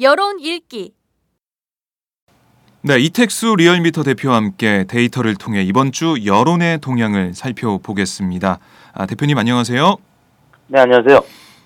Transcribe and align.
여론 0.00 0.40
읽기. 0.40 0.92
네, 2.82 2.98
이택수 2.98 3.56
리얼미터 3.58 4.02
대표와 4.02 4.36
함께 4.36 4.84
데이터를 4.88 5.34
통해 5.34 5.62
이번 5.62 5.92
주 5.92 6.24
여론의 6.24 6.78
동향을 6.78 7.34
살펴보겠습니다. 7.34 8.58
아, 8.94 9.06
대표님 9.06 9.36
안녕하세요. 9.36 9.96
네, 10.68 10.80
안녕하세요. 10.80 11.20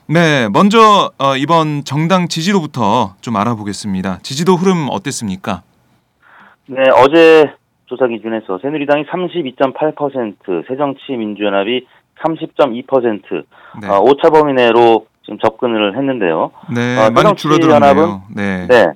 네, 0.09 0.49
먼저 0.53 1.13
어, 1.19 1.37
이번 1.37 1.85
정당 1.85 2.27
지지도부터 2.27 3.15
좀 3.21 3.37
알아보겠습니다. 3.37 4.19
지지도 4.23 4.57
흐름 4.57 4.89
어땠습니까? 4.91 5.63
네, 6.67 6.83
어제 6.97 7.45
조사 7.87 8.09
기준에서 8.09 8.59
새누리당이 8.61 9.05
32.8%, 9.05 10.67
새정치민주연합이 10.67 11.87
30.2%, 12.27 13.45
네, 13.81 13.89
어, 13.89 14.01
오차 14.01 14.31
범위 14.31 14.55
내로 14.55 15.07
지금 15.25 15.39
접근을 15.39 15.97
했는데요. 15.97 16.51
네 16.75 16.99
어, 16.99 17.11
많이 17.11 17.35
줄어들었네요. 17.35 18.23
네, 18.35 18.67
네, 18.69 18.87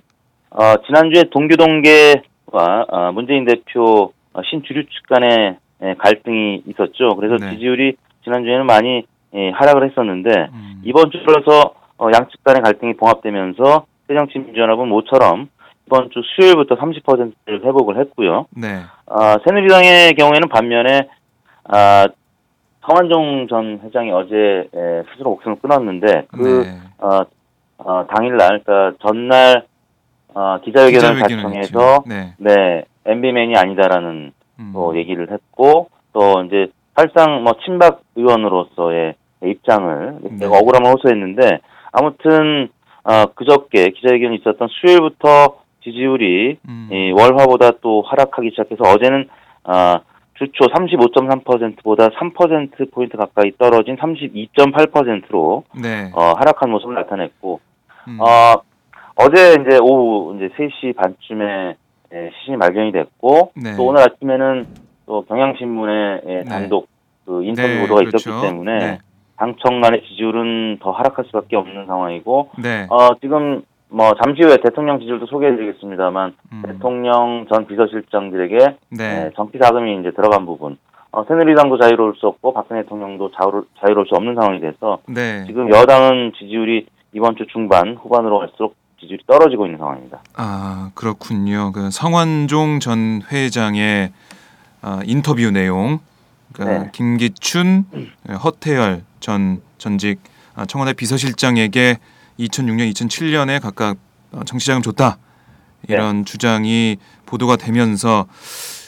어, 0.51 0.75
지난주에 0.87 1.25
동교동계와 1.31 2.87
어, 2.89 3.13
문재인 3.13 3.45
대표 3.45 4.13
어, 4.33 4.41
신주류 4.49 4.85
측 4.85 5.07
간의 5.09 5.57
예, 5.83 5.95
갈등이 5.99 6.65
있었죠. 6.67 7.15
그래서 7.17 7.37
네. 7.37 7.53
지지율이 7.53 7.97
지난주에는 8.25 8.67
많이 8.67 9.05
예, 9.35 9.51
하락을 9.51 9.89
했었는데 9.89 10.49
음, 10.53 10.83
이번 10.85 11.11
주 11.11 11.19
들어서 11.25 11.75
어, 11.99 12.09
양측 12.15 12.43
간의 12.45 12.63
갈등이 12.63 12.95
봉합되면서 12.95 13.87
새정치민주연합은 14.09 14.89
모처럼 14.89 15.49
이번 15.87 16.11
주 16.11 16.21
수요일부터 16.35 16.77
30%를 16.77 17.65
회복을 17.65 17.99
했고요. 18.01 18.47
네, 18.51 18.83
아, 19.07 19.37
새누리당의 19.47 20.15
경우에는 20.15 20.49
반면에 20.49 21.09
아, 21.65 22.07
성한종 22.89 23.49
전 23.49 23.81
회장이 23.85 24.11
어제 24.11 24.69
에, 24.75 25.03
스스로 25.13 25.31
목숨을 25.31 25.57
끊었는데 25.61 26.27
그 26.33 26.65
네, 26.65 26.79
어, 26.99 27.21
어, 27.79 28.07
당일날 28.07 28.63
그러니까 28.65 28.93
전날 29.07 29.65
어, 30.35 30.59
기자회견을 30.65 31.59
했죠. 31.59 32.03
네, 32.07 32.35
네 32.39 32.85
MB맨이 33.05 33.57
아니다라는 33.57 34.33
음, 34.59 34.71
또 34.73 34.97
얘기를 34.97 35.31
했고 35.31 35.91
또 36.15 36.43
이제 36.47 36.69
사실상 36.97 37.45
뭐 37.45 37.53
친박 37.65 38.01
의원으로서의 38.17 39.15
입장을 39.45 40.19
네. 40.23 40.47
억울함을 40.47 40.91
호소했는데 40.91 41.61
아무튼 41.93 42.69
어, 43.05 43.27
그저께 43.35 43.91
기자회견이 43.91 44.37
있었던 44.37 44.67
수요일부터 44.69 45.59
지지율이 45.85 46.59
음, 46.69 46.89
이 46.91 47.13
월화보다 47.13 47.73
또 47.83 48.03
하락하기 48.03 48.51
시작해서 48.51 48.83
어제는 48.83 49.29
아, 49.65 50.01
주초 50.39 50.67
35.3%보다 50.67 52.09
3% 52.09 52.93
포인트 52.93 53.17
가까이 53.17 53.51
떨어진 53.59 53.97
32.8%로 53.97 55.65
네, 55.83 56.11
어, 56.15 56.33
하락한 56.39 56.71
모습을 56.71 56.95
나타냈고 56.95 57.61
음, 58.07 58.19
어, 58.21 58.63
어제 59.17 59.57
이제 59.61 59.79
오후 59.83 60.37
이제 60.37 60.49
3시 60.57 60.95
반쯤에 60.95 61.77
예, 62.15 62.31
시신이 62.39 62.57
발견이 62.57 62.93
됐고 62.93 63.53
네. 63.55 63.77
또 63.77 63.87
오늘 63.87 64.03
아침에는 64.03 64.67
또 65.07 65.23
경향신문에 65.23 66.21
예, 66.27 66.35
네. 66.37 66.45
단독 66.45 66.89
그 67.27 67.45
인터뷰 67.45 67.69
네, 67.69 67.81
보도가 67.81 68.01
그렇죠. 68.01 68.17
있었기 68.17 68.47
때문에 68.47 68.79
네, 68.79 68.99
당청 69.37 69.81
간의 69.81 70.03
지지율은 70.09 70.79
더 70.81 70.93
하락할 70.93 71.25
수밖에 71.27 71.57
없는 71.57 71.87
상황이고 71.87 72.51
네, 72.63 72.87
어, 72.89 73.15
지금 73.21 73.63
뭐 73.91 74.13
잠시 74.23 74.43
후에 74.43 74.59
대통령 74.63 74.99
지지율도 75.01 75.27
소개해드리겠습니다,만 75.27 76.35
음, 76.53 76.63
대통령 76.67 77.47
전 77.53 77.67
비서실장들에게 77.67 78.59
네, 78.91 78.97
네, 78.97 79.31
정치 79.35 79.59
자금이 79.59 80.01
이제 80.01 80.11
들어간 80.11 80.47
부분. 80.47 80.77
어, 81.11 81.25
새누리당도 81.25 81.79
자유로울 81.79 82.15
수 82.17 82.27
없고 82.27 82.53
박근혜 82.53 82.83
대통령도 82.83 83.31
자유로, 83.33 83.65
자유로울 83.81 84.07
수 84.07 84.15
없는 84.15 84.35
상황이 84.35 84.61
돼서 84.61 84.99
네. 85.09 85.45
지금 85.47 85.71
여당은 85.71 86.33
지지율이 86.39 86.87
이번 87.15 87.37
주 87.37 87.47
중반 87.51 87.97
후반으로 87.97 88.41
갈수록 88.41 88.77
지지율이 89.01 89.23
떨어지고 89.27 89.65
있는 89.67 89.79
상황입니다. 89.79 90.21
아 90.37 90.91
그렇군요. 90.95 91.73
그 91.73 91.91
성완종 91.91 92.81
전 92.81 93.23
회장의 93.33 94.11
아, 94.83 95.01
인터뷰 95.07 95.51
내용, 95.51 95.99
그러니까 96.53 96.85
네. 96.85 96.91
김기춘, 96.93 97.85
허태열 98.45 99.03
전 99.21 99.63
전직 99.79 100.21
아, 100.55 100.67
청와대 100.67 100.93
비서실장에게 100.93 101.97
2006년, 102.39 102.91
2007년에 102.93 103.61
각각 103.61 103.97
어, 104.33 104.41
정치자금 104.45 104.83
줬다 104.83 105.19
이런 105.89 106.25
주장이 106.25 106.97
보도가 107.27 107.57
되면서 107.57 108.27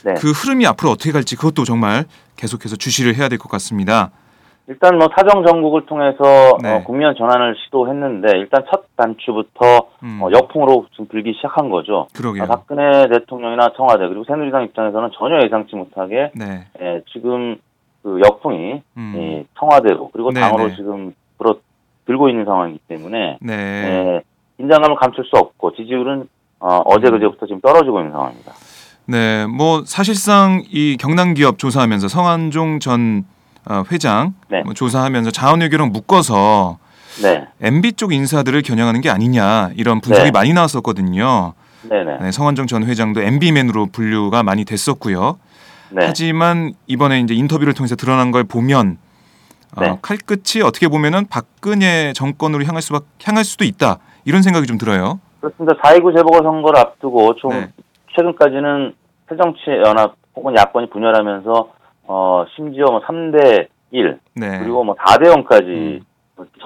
네. 0.05 0.15
그 0.15 0.31
흐름이 0.31 0.67
앞으로 0.67 0.91
어떻게 0.91 1.13
갈지 1.13 1.37
그것도 1.37 1.65
정말 1.65 2.05
계속해서 2.37 2.77
주시를 2.77 3.17
해야 3.17 3.29
될 3.29 3.39
것 3.39 3.49
같습니다. 3.51 4.11
일단 4.67 4.99
뭐 4.99 5.09
사정 5.17 5.45
정국을 5.45 5.87
통해서 5.87 6.59
네. 6.63 6.77
어, 6.77 6.85
국면 6.85 7.17
전환을 7.19 7.57
시도했는데 7.65 8.39
일단 8.39 8.65
첫 8.71 8.85
단추부터 8.97 9.89
음, 10.05 10.21
어, 10.23 10.31
역풍으로 10.31 10.87
지금 10.93 11.09
불기 11.09 11.33
시작한 11.35 11.71
거죠. 11.71 12.07
그러게요. 12.15 12.45
아, 12.45 12.47
박근혜 12.47 13.09
대통령이나 13.09 13.73
청와대 13.77 14.07
그리고 14.07 14.23
새누리당 14.25 14.63
입장에서는 14.65 15.11
전혀 15.19 15.41
예상치 15.45 15.75
못하게 15.75 16.31
네, 16.37 16.67
예, 16.81 17.03
지금 17.13 17.57
그 18.03 18.21
역풍이 18.25 18.83
음, 18.97 19.15
이 19.17 19.47
청와대로 19.59 20.11
그리고 20.13 20.31
네, 20.31 20.41
당으로 20.41 20.69
네. 20.69 20.77
지금 20.77 21.15
불어 21.37 21.57
들고 22.11 22.29
있는 22.29 22.45
상황이기 22.45 22.81
때문에 22.89 23.39
네, 23.41 23.55
예, 23.55 24.23
긴장감을 24.57 24.97
감출 24.97 25.25
수 25.25 25.31
없고 25.37 25.77
지지율은 25.77 26.29
어, 26.59 26.83
어제 26.85 27.07
음. 27.07 27.13
그제부터 27.13 27.47
지금 27.47 27.61
떨어지고 27.61 28.01
있는 28.01 28.11
상황입니다. 28.11 28.53
네, 29.07 29.47
뭐 29.47 29.85
사실상 29.87 30.65
이 30.71 30.97
경남 30.99 31.35
기업 31.35 31.59
조사하면서 31.59 32.09
성한종 32.09 32.81
전 32.81 33.25
어, 33.65 33.85
회장 33.93 34.35
네. 34.49 34.63
뭐 34.63 34.75
조사하면서 34.75 35.31
자원외교랑 35.31 35.93
묶어서 35.93 36.79
네, 37.23 37.47
MB 37.61 37.93
쪽 37.93 38.13
인사들을 38.13 38.61
겨냥하는 38.63 39.01
게 39.01 39.09
아니냐 39.09 39.71
이런 39.77 40.01
분석이 40.01 40.27
네. 40.27 40.31
많이 40.33 40.53
나왔었거든요. 40.53 41.55
네네. 41.89 42.19
네, 42.21 42.33
성한종 42.33 42.67
전 42.67 42.85
회장도 42.85 43.23
MB맨으로 43.23 43.87
분류가 43.87 44.43
많이 44.43 44.65
됐었고요. 44.65 45.39
네. 45.93 46.07
하지만 46.07 46.75
이번에 46.89 47.21
이제 47.21 47.35
인터뷰를 47.35 47.73
통해서 47.73 47.95
드러난 47.95 48.33
걸 48.33 48.45
보면 48.45 48.99
어, 49.77 49.81
네. 49.81 49.99
칼끝이 50.03 50.63
어떻게 50.65 50.89
보면은 50.89 51.27
박근혜 51.29 52.13
정권으로 52.13 52.65
향할 52.65 52.83
수 52.83 52.99
향할 53.25 53.45
수도 53.45 53.65
있다 53.65 53.99
이런 54.25 54.43
생각이 54.43 54.67
좀 54.67 54.79
들어요. 54.79 55.21
그렇습니다. 55.41 55.77
4.29 55.83 56.17
재보궐선거를 56.17 56.79
앞두고 56.79 57.37
좀 57.37 57.51
네. 57.51 57.69
최근까지는 58.17 58.95
새정치 59.29 59.61
연합 59.85 60.15
혹은 60.35 60.55
야권이 60.57 60.91
분열하면서 60.91 61.71
어 62.07 62.45
심지어 62.57 62.87
뭐 62.87 63.01
3대 63.03 63.69
1 63.93 64.19
네. 64.35 64.59
그리고 64.59 64.85
뭐 64.85 64.95
4대 64.97 65.27
0까지 65.27 65.67
음. 65.69 66.01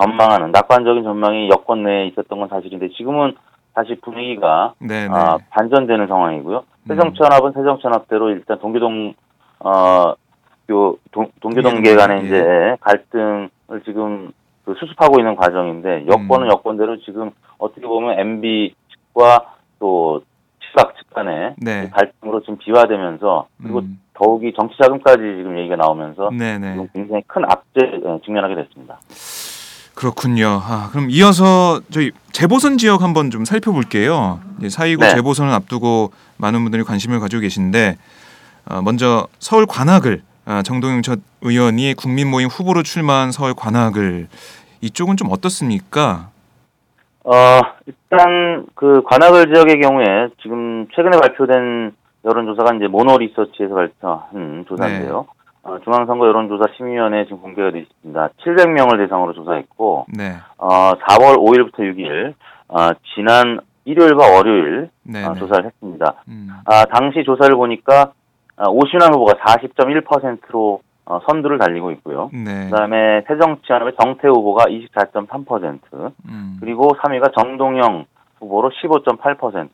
전망하는 0.00 0.52
낙관적인 0.52 1.02
전망이 1.02 1.48
여권 1.50 1.82
내에 1.84 2.06
있었던 2.08 2.38
건 2.38 2.48
사실인데 2.48 2.90
지금은 2.96 3.34
다시 3.74 3.96
분위기가 4.02 4.74
네, 4.78 5.08
네. 5.08 5.08
아, 5.10 5.36
반전되는 5.50 6.06
상황이고요. 6.06 6.58
음. 6.58 6.88
새정치 6.88 7.18
연합은 7.22 7.52
새정치 7.52 7.82
연합대로 7.86 8.30
일단 8.30 8.58
동교동 8.60 9.14
어, 9.60 10.14
요 10.70 10.96
동, 11.10 11.30
동교동계 11.40 11.94
동교동계, 11.94 11.96
간의 11.96 12.22
예. 12.22 12.26
이제 12.26 12.76
갈등을 12.80 13.82
지금 13.84 14.32
그 14.64 14.74
수습하고 14.78 15.20
있는 15.20 15.36
과정인데 15.36 16.06
여권은 16.06 16.46
음. 16.46 16.50
여권대로 16.50 16.98
지금 17.00 17.30
어떻게 17.58 17.86
보면 17.86 18.18
MB 18.18 18.74
측과 18.90 19.54
또 19.78 20.22
친박 20.62 20.96
측 20.96 21.10
간의 21.10 21.54
네. 21.58 21.90
갈등으로 21.90 22.40
지금 22.40 22.56
비화되면서 22.58 23.46
그리고 23.62 23.80
음. 23.80 24.00
더욱이 24.14 24.52
정치 24.56 24.76
자금까지 24.80 25.20
지금 25.20 25.58
얘기가 25.58 25.76
나오면서 25.76 26.30
네, 26.32 26.58
네. 26.58 26.72
지금 26.72 26.88
굉장히 26.92 27.22
큰 27.26 27.44
악재 27.44 28.00
어, 28.04 28.18
직면하게 28.24 28.54
됐습니다. 28.54 28.98
그렇군요. 29.94 30.60
아, 30.62 30.88
그럼 30.90 31.08
이어서 31.10 31.80
저희 31.90 32.10
재보선 32.32 32.78
지역 32.78 33.02
한번 33.02 33.30
좀 33.30 33.44
살펴볼게요. 33.44 34.40
이제 34.58 34.68
4.29 34.68 35.00
네. 35.00 35.14
재보선을 35.14 35.52
앞두고 35.52 36.10
많은 36.36 36.62
분들이 36.62 36.82
관심을 36.82 37.20
가지고 37.20 37.42
계신데 37.42 37.96
어, 38.66 38.82
먼저 38.82 39.28
서울 39.38 39.66
관악을 39.66 40.22
아, 40.46 40.62
정동영 40.62 41.02
전 41.02 41.22
의원이 41.40 41.94
국민 41.94 42.30
모임 42.30 42.48
후보로 42.48 42.82
출마한 42.82 43.32
서울 43.32 43.54
관악을 43.54 44.28
이쪽은 44.82 45.16
좀 45.16 45.28
어떻습니까? 45.30 46.30
어, 47.24 47.32
일단 47.86 48.66
그 48.74 49.02
관악을 49.04 49.54
지역의 49.54 49.80
경우에 49.80 50.28
지금 50.42 50.86
최근에 50.94 51.18
발표된 51.18 51.92
여론조사가 52.24 52.76
이제 52.76 52.86
모노리서치에서 52.88 53.74
발표한 53.74 54.64
조사인데요. 54.68 55.26
어, 55.62 55.78
중앙선거 55.82 56.26
여론조사 56.26 56.64
심의위원회 56.76 57.24
지금 57.24 57.38
공개가 57.38 57.70
되어 57.70 57.80
있습니다. 57.80 58.28
700명을 58.44 58.98
대상으로 58.98 59.32
조사했고, 59.32 60.06
네, 60.08 60.36
어, 60.58 60.92
4월 60.92 61.38
5일부터 61.38 61.78
6일, 61.78 62.34
어, 62.68 62.90
지난 63.14 63.60
일요일과 63.86 64.30
월요일 64.30 64.90
네, 65.02 65.24
어, 65.24 65.32
네. 65.32 65.40
조사를 65.40 65.64
했습니다. 65.64 66.14
음, 66.28 66.48
아, 66.66 66.84
당시 66.86 67.22
조사를 67.24 67.54
보니까 67.56 68.02
아, 68.02 68.12
오신환 68.58 69.12
후보가 69.14 69.32
40.1%로 69.34 70.80
어, 71.06 71.20
선두를 71.26 71.58
달리고 71.58 71.90
있고요. 71.92 72.30
네, 72.32 72.70
그다음에 72.70 73.22
새정치연합의 73.28 73.94
정태 74.00 74.26
후보가 74.28 74.64
24.3%, 74.66 76.12
음, 76.28 76.56
그리고 76.60 76.88
3위가 76.96 77.34
정동영 77.34 78.06
후보로 78.38 78.70
15.8%. 78.70 79.68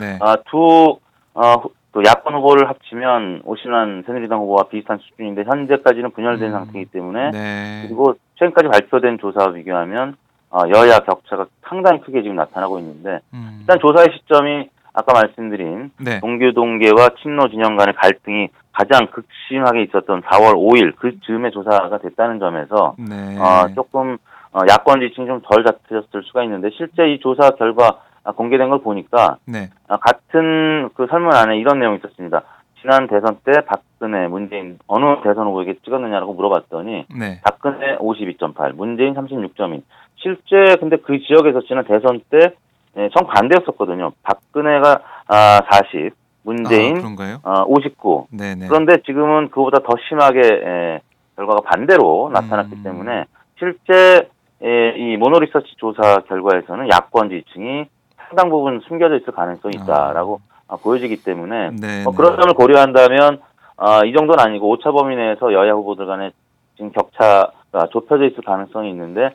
네, 0.00 0.18
아, 0.20 0.34
두, 0.50 0.98
어, 1.34 1.52
후- 1.60 1.72
또 1.92 2.02
야권 2.04 2.34
후보를 2.34 2.68
합치면 2.68 3.42
오신환 3.44 4.02
새누리당 4.04 4.40
후보와 4.40 4.64
비슷한 4.64 4.98
수준인데 4.98 5.44
현재까지는 5.44 6.10
분열된 6.10 6.48
음. 6.48 6.52
상태이기 6.52 6.90
때문에 6.90 7.30
네, 7.30 7.82
그리고 7.86 8.14
최근까지 8.40 8.66
발표된 8.68 9.18
조사와 9.18 9.52
비교하면 9.52 10.16
어, 10.50 10.62
여야 10.74 10.98
격차가 11.00 11.46
상당히 11.62 12.00
크게 12.00 12.22
지금 12.22 12.34
나타나고 12.34 12.80
있는데 12.80 13.20
음, 13.32 13.58
일단 13.60 13.78
조사의 13.78 14.08
시점이 14.16 14.70
아까 14.94 15.12
말씀드린 15.12 15.90
네, 15.98 16.20
동교동계와 16.20 17.10
친노 17.20 17.48
진영 17.48 17.76
간의 17.76 17.94
갈등이 17.94 18.48
가장 18.72 19.08
극심하게 19.08 19.82
있었던 19.84 20.22
4월 20.22 20.54
5일 20.54 20.94
그 20.96 21.18
즈음에 21.20 21.50
조사가 21.50 21.98
됐다는 21.98 22.38
점에서 22.38 22.94
네, 22.98 23.38
어, 23.38 23.68
조금 23.74 24.16
어, 24.52 24.60
야권 24.70 25.00
지층이 25.00 25.26
좀 25.26 25.40
덜 25.42 25.64
잡혔을 25.64 26.22
수가 26.24 26.44
있는데 26.44 26.70
실제 26.70 27.12
이 27.12 27.18
조사 27.18 27.50
결과 27.50 27.98
아, 28.22 28.32
공개된 28.32 28.70
걸 28.70 28.80
보니까 28.80 29.36
네, 29.46 29.68
아, 29.88 29.96
같은 29.96 30.88
그 30.94 31.06
설문 31.10 31.34
안에 31.34 31.58
이런 31.58 31.80
내용이 31.80 31.98
있었습니다. 31.98 32.42
지난 32.80 33.08
대선 33.08 33.38
때 33.44 33.62
박근혜, 33.66 34.28
문재인 34.28 34.78
어느 34.86 35.04
대선 35.22 35.46
후보에게 35.46 35.76
찍었느냐라고 35.84 36.34
물어봤더니 36.34 37.06
네, 37.18 37.40
박근혜 37.42 37.96
52.8, 37.96 38.74
문재인 38.74 39.14
36.2. 39.14 39.82
실제 40.16 40.76
근데 40.78 40.96
그 40.98 41.18
지역에서 41.18 41.62
지난 41.62 41.84
대선 41.84 42.20
때 42.30 42.54
예, 42.96 43.08
정반대였었거든요. 43.16 44.12
박근혜가 44.22 45.00
아, 45.28 45.60
40, 45.70 46.12
문재인 46.42 46.96
아, 46.96 47.00
그런가요? 47.00 47.38
어, 47.42 47.64
59. 47.66 48.26
네, 48.30 48.54
네, 48.54 48.68
그런데 48.68 48.98
지금은 48.98 49.50
그보다 49.50 49.78
더 49.80 49.88
심하게 50.08 50.40
에, 50.40 51.00
결과가 51.36 51.62
반대로 51.62 52.30
나타났기 52.32 52.76
음. 52.76 52.82
때문에 52.82 53.24
실제 53.58 54.28
에, 54.62 54.94
이 54.96 55.16
모노리서치 55.16 55.76
조사 55.78 56.20
결과에서는 56.28 56.88
야권 56.92 57.30
지층이 57.30 57.86
상당 58.16 58.50
부분 58.50 58.80
숨겨져 58.86 59.16
있을 59.16 59.32
가능성이 59.32 59.74
있다라고 59.76 60.40
아, 60.68 60.76
보여지기 60.76 61.22
때문에 61.22 61.70
네, 61.72 62.04
뭐 62.04 62.12
네. 62.12 62.16
그런 62.16 62.38
점을 62.38 62.54
고려한다면 62.54 63.40
아, 63.76 64.02
이 64.04 64.12
정도는 64.12 64.44
아니고 64.44 64.68
오차 64.70 64.92
범위 64.92 65.16
내에서 65.16 65.52
여야 65.52 65.72
후보들 65.72 66.06
간에 66.06 66.30
지금 66.76 66.92
격차가 66.92 67.88
좁혀져 67.90 68.24
있을 68.24 68.42
가능성이 68.44 68.90
있는데 68.90 69.34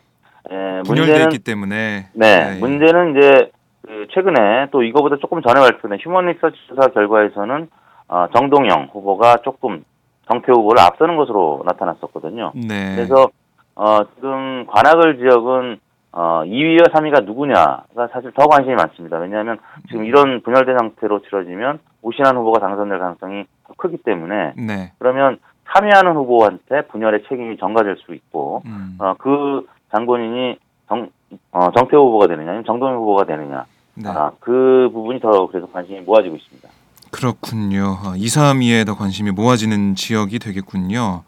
에, 0.52 0.82
분열돼 0.84 1.12
문제는 1.12 1.22
있기 1.24 1.40
때문에 1.40 2.08
네, 2.14 2.56
예. 2.56 2.60
문제는 2.60 3.18
이제 3.18 3.52
그 3.86 4.08
최근에 4.12 4.68
또 4.72 4.84
이거보다 4.84 5.18
조금 5.18 5.42
전에 5.42 5.60
발표된 5.60 6.00
휴먼 6.02 6.28
리서치 6.28 6.58
조사 6.68 6.88
결과에서는 6.88 7.68
어, 8.08 8.28
정동영 8.36 8.90
후보가 8.92 9.38
조금 9.44 9.84
정태 10.28 10.52
후보를 10.52 10.82
앞서는 10.82 11.18
것으로 11.18 11.64
나타났었거든요. 11.66 12.52
네, 12.56 12.96
그래서 12.96 13.30
어, 13.76 14.04
지금 14.16 14.66
관악을 14.68 15.18
지역은 15.18 15.80
어, 16.12 16.42
2위와 16.46 16.92
3위가 16.92 17.24
누구냐가 17.26 18.08
사실 18.12 18.32
더 18.32 18.48
관심이 18.48 18.76
많습니다. 18.76 19.18
왜냐하면 19.18 19.60
지금 19.90 20.06
이런 20.06 20.42
분열된 20.42 20.78
상태로 20.78 21.22
치러지면 21.24 21.80
오신환 22.02 22.36
후보가 22.36 22.60
당선될 22.60 22.98
가능성이 22.98 23.46
더 23.68 23.74
크기 23.78 23.98
때문에 23.98 24.54
네, 24.58 24.92
그러면 24.98 25.40
3위하는 25.68 26.16
후보한테 26.16 26.82
분열의 26.88 27.24
책임이 27.30 27.58
전가될 27.58 27.98
수 27.98 28.14
있고 28.16 28.64
음, 28.66 28.98
어, 29.00 29.14
그 29.20 29.68
장본인이 29.92 30.58
정, 30.88 31.10
어, 31.52 31.72
정태호 31.76 32.08
후보가 32.08 32.28
되느냐, 32.28 32.50
아니면 32.50 32.66
정동영 32.66 33.00
후보가 33.00 33.26
되느냐. 33.26 33.66
네. 33.96 34.10
아, 34.10 34.32
그 34.40 34.90
부분이 34.94 35.20
더 35.20 35.48
그래서 35.48 35.68
관심이 35.68 36.00
모아지고 36.02 36.36
있습니다. 36.36 36.70
그렇군요. 37.12 37.98
아, 38.04 38.14
2, 38.16 38.22
3위에 38.26 38.86
더 38.86 38.96
관심이 38.96 39.32
모아지는 39.32 39.96
지역이 39.96 40.40
되겠군요. 40.40 41.24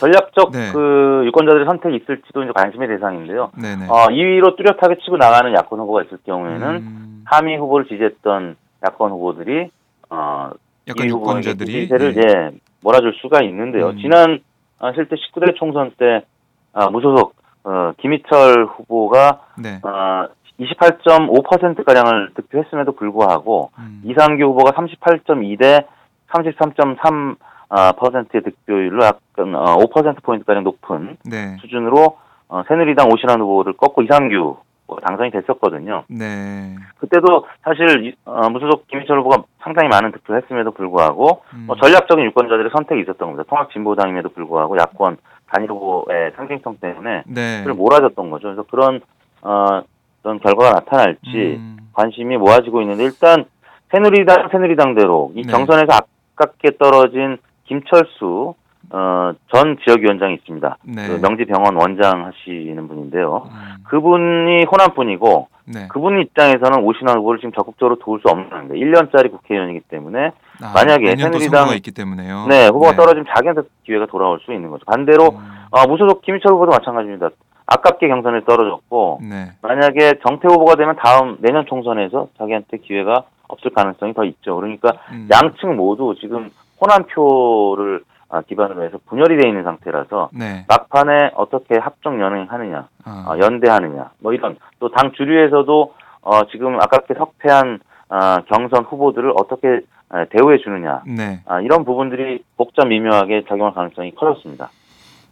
전략적 0.00 0.50
네. 0.52 0.72
그 0.72 1.22
유권자들의 1.26 1.66
선택이 1.66 1.96
있을지도 1.96 2.42
이제 2.42 2.52
관심의 2.54 2.88
대상인데요. 2.88 3.50
네네. 3.54 3.86
어, 3.88 4.06
2위로 4.08 4.56
뚜렷하게 4.56 4.96
치고 5.04 5.18
나가는 5.18 5.52
야권 5.52 5.78
후보가 5.78 6.02
있을 6.04 6.18
경우에는 6.24 6.68
음, 6.76 7.24
3위 7.28 7.58
후보를 7.58 7.86
지지했던 7.86 8.56
야권 8.86 9.10
후보들이 9.10 9.70
어, 10.08 10.50
약간 10.88 11.06
2위 11.06 11.10
후보에게 11.10 11.48
유권자들이 11.48 11.72
지지세를 11.72 12.16
예. 12.16 12.20
예, 12.20 12.50
몰아줄 12.82 13.14
수가 13.20 13.42
있는데요. 13.42 13.90
음. 13.90 13.98
지난 13.98 14.40
어, 14.78 14.92
실제 14.94 15.16
19대 15.16 15.54
총선 15.56 15.92
때 15.98 16.24
아, 16.72 16.88
무소속 16.88 17.34
어, 17.64 17.92
김희철 17.98 18.66
후보가 18.76 19.40
네. 19.58 19.80
어, 19.82 20.26
28.5%가량을 20.60 22.30
득표했음에도 22.34 22.92
불구하고 22.92 23.70
음, 23.78 24.02
이상규 24.04 24.44
후보가 24.44 24.72
38.2대 24.72 25.84
33.3 26.32 27.36
어, 27.70 27.92
퍼센트의 27.92 28.42
득표율로 28.42 29.04
약간 29.04 29.54
어, 29.54 29.76
5%포인트가량 29.76 30.64
높은 30.64 31.16
네. 31.24 31.56
수준으로 31.60 32.18
어, 32.48 32.62
새누리당 32.68 33.08
오신환 33.12 33.40
후보를 33.40 33.74
꺾고 33.74 34.02
이상규 34.02 34.56
후보가 34.88 35.06
당선이 35.06 35.30
됐었거든요. 35.30 36.02
네. 36.08 36.74
그때도 36.98 37.46
사실 37.62 38.06
이- 38.06 38.14
어, 38.24 38.50
무소속 38.50 38.88
김희철 38.88 39.20
후보가 39.20 39.44
상당히 39.62 39.88
많은 39.88 40.10
득표를 40.12 40.42
했음에도 40.42 40.72
불구하고 40.72 41.42
음, 41.54 41.64
뭐 41.68 41.76
전략적인 41.76 42.24
유권자들의 42.26 42.70
선택이 42.74 43.02
있었던 43.02 43.18
겁니다. 43.18 43.44
통합진보당임에도 43.48 44.30
불구하고 44.30 44.76
야권 44.78 45.16
단일 45.52 45.70
후보의 45.70 46.32
상징성 46.36 46.78
때문에 46.80 47.24
네. 47.26 47.58
그걸 47.58 47.74
몰아줬던 47.74 48.30
거죠. 48.30 48.48
그래서 48.48 48.62
그런 48.70 49.00
어, 49.42 49.82
그런 50.22 50.38
결과가 50.38 50.70
나타날지 50.70 51.36
음, 51.36 51.76
관심이 51.92 52.36
모아지고 52.36 52.82
있는데 52.82 53.04
일단 53.04 53.44
새누리당 53.90 54.48
새누리당대로 54.50 55.32
이 55.34 55.42
네. 55.42 55.52
경선에서 55.52 55.92
아깝게 56.36 56.76
떨어진 56.78 57.38
김철수 57.64 58.54
어, 58.92 59.32
전 59.54 59.76
지역위원장이 59.84 60.34
있습니다. 60.34 60.76
네. 60.82 61.06
그 61.06 61.20
명지병원 61.22 61.76
원장 61.76 62.26
하시는 62.26 62.88
분인데요. 62.88 63.44
음, 63.46 63.84
그분이 63.84 64.64
호남 64.64 64.94
분이고 64.94 65.48
네. 65.66 65.86
그분 65.88 66.20
입장에서는 66.20 66.82
오신환 66.82 67.18
후보를 67.18 67.38
지금 67.38 67.52
적극적으로 67.52 67.96
도울 68.00 68.20
수 68.20 68.28
없는 68.28 68.50
겁니다. 68.50 68.74
1년짜리 68.74 69.30
국회의원이기 69.30 69.80
때문에 69.88 70.32
아, 70.62 70.72
만약에 70.74 71.14
새누리당- 71.14 71.76
있기 71.76 71.92
때문에요. 71.92 72.46
네 72.48 72.66
후보가 72.66 72.96
떨어지면 72.96 73.26
자기한테 73.34 73.62
기회가 73.84 74.06
돌아올 74.06 74.40
수 74.40 74.52
있는 74.52 74.70
거죠. 74.70 74.84
반대로 74.86 75.28
음, 75.28 75.38
어, 75.70 75.86
무소속 75.86 76.22
김희철 76.22 76.52
후보도 76.52 76.72
마찬가지입니다. 76.72 77.30
아깝게 77.66 78.08
경선에 78.08 78.40
떨어졌고 78.44 79.20
네. 79.22 79.52
만약에 79.62 80.14
정태 80.26 80.48
후보가 80.48 80.74
되면 80.74 80.96
다음 80.96 81.36
내년 81.40 81.64
총선에서 81.66 82.26
자기한테 82.38 82.78
기회가 82.78 83.22
없을 83.46 83.70
가능성이 83.72 84.12
더 84.14 84.24
있죠. 84.24 84.56
그러니까 84.56 84.94
음, 85.12 85.28
양측 85.32 85.74
모두 85.76 86.16
지금 86.20 86.50
호남 86.80 87.04
표를 87.04 88.00
아, 88.00 88.19
기반으로 88.46 88.84
해서 88.84 88.98
분열이 89.06 89.36
돼 89.40 89.48
있는 89.48 89.64
상태라서 89.64 90.30
네. 90.32 90.64
막판에 90.68 91.32
어떻게 91.34 91.76
합종 91.78 92.20
연행하느냐, 92.20 92.88
아, 93.04 93.24
어, 93.28 93.38
연대하느냐, 93.38 94.10
뭐 94.20 94.32
이런 94.32 94.56
또 94.78 94.88
당 94.90 95.12
주류에서도 95.12 95.94
어, 96.22 96.46
지금 96.52 96.76
아깝게 96.80 97.14
석패한 97.14 97.80
어, 98.10 98.36
경선 98.48 98.84
후보들을 98.84 99.32
어떻게 99.36 99.68
에, 100.12 100.24
대우해 100.30 100.58
주느냐, 100.58 101.02
네. 101.06 101.40
아, 101.46 101.60
이런 101.60 101.84
부분들이 101.84 102.42
복잡 102.56 102.86
미묘하게 102.88 103.44
작용할 103.48 103.74
가능성이 103.74 104.14
커졌습니다. 104.14 104.70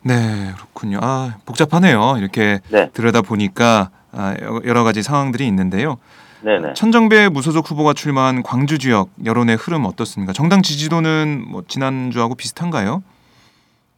네, 0.05 0.14
그렇군요. 0.57 0.99
아, 1.02 1.35
복잡하네요. 1.47 2.14
이렇게 2.19 2.59
네. 2.71 2.88
들여다 2.93 3.23
보니까 3.23 3.90
아, 4.12 4.35
여- 4.43 4.61
여러 4.64 4.85
가지 4.85 5.02
상황들이 5.02 5.47
있는데요. 5.49 5.97
네네. 6.42 6.75
천정배 6.75 7.30
무소속 7.30 7.71
후보가 7.71 7.92
출마한 7.95 8.42
광주 8.42 8.78
지역 8.78 9.09
여론의 9.25 9.57
흐름 9.57 9.85
어떻습니까? 9.85 10.33
정당 10.33 10.62
지지도는 10.62 11.45
뭐 11.50 11.62
지난주하고 11.66 12.35
비슷한가요? 12.35 13.02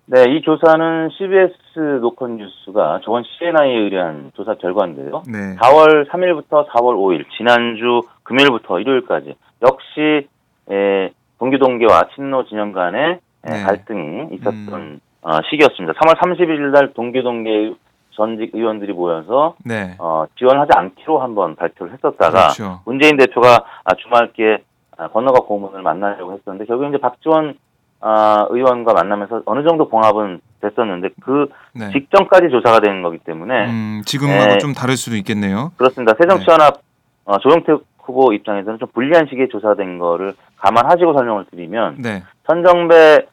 네, 0.07 0.25
이 0.29 0.43
조사는 0.43 1.11
CBS 1.17 2.01
노컷 2.01 2.31
뉴스가 2.31 3.01
조원 3.05 3.23
CNI에 3.39 3.77
의뢰한 3.79 4.33
조사 4.35 4.55
결과인데요. 4.55 5.23
네. 5.29 5.55
4월 5.57 6.09
3일부터 6.11 6.69
4월 6.69 6.97
5일, 6.97 7.25
지난주 7.37 8.03
금요일부터 8.25 8.81
일요일까지 8.81 9.35
역시 9.63 10.27
에, 10.71 11.11
동기동계와 11.39 12.09
친노 12.15 12.45
진영 12.47 12.73
간의 12.73 13.21
에, 13.47 13.51
네. 13.51 13.63
갈등이 13.63 14.35
있었던 14.35 14.73
음. 14.75 15.01
어, 15.23 15.39
시기였습니다. 15.49 15.93
3월 16.01 16.17
30일 16.19 16.73
날 16.73 16.93
동기동계 16.93 17.75
전직 18.11 18.51
의원들이 18.55 18.93
모여서 18.93 19.55
네. 19.65 19.95
어, 19.99 20.25
지원하지 20.39 20.71
않기로 20.75 21.21
한번 21.21 21.57
발표를 21.57 21.93
했었다가 21.93 22.31
그렇죠. 22.31 22.81
문재인 22.85 23.17
대표가 23.17 23.65
아, 23.85 23.95
주말께 23.95 24.63
아, 24.97 25.09
건너가 25.09 25.41
고문을 25.41 25.83
만나려고 25.83 26.33
했었는데 26.33 26.67
결국 26.67 26.89
이제 26.89 26.99
박지원 26.99 27.55
아, 28.01 28.47
의원과 28.51 28.93
만나면서 28.95 29.43
어느 29.47 29.67
정도 29.67 29.89
봉합은 29.89 30.41
됐었는데 30.61 31.11
그 31.23 31.49
네. 31.75 31.91
직전까지 31.91 32.51
조사가 32.51 32.81
되는 32.81 33.03
거기 33.03 33.19
때문에 33.19 33.67
음, 33.67 34.03
지금하고 34.05 34.53
네. 34.53 34.59
좀 34.59 34.73
다를 34.73 34.97
수도 34.97 35.17
있겠네요. 35.17 35.73
그렇습니다. 35.77 36.15
새정치연합 36.19 36.81
어, 37.25 37.39
조영택 37.39 37.81
후보 38.03 38.33
입장에서는 38.33 38.79
좀 38.79 38.89
불리한 38.93 39.27
시기에 39.29 39.49
조사된 39.49 39.99
거를 39.99 40.35
감안하시고 40.57 41.13
설명을 41.15 41.47
드리면 41.51 41.97
네. 41.99 42.23
천정배 42.47 42.97
에, 42.97 43.27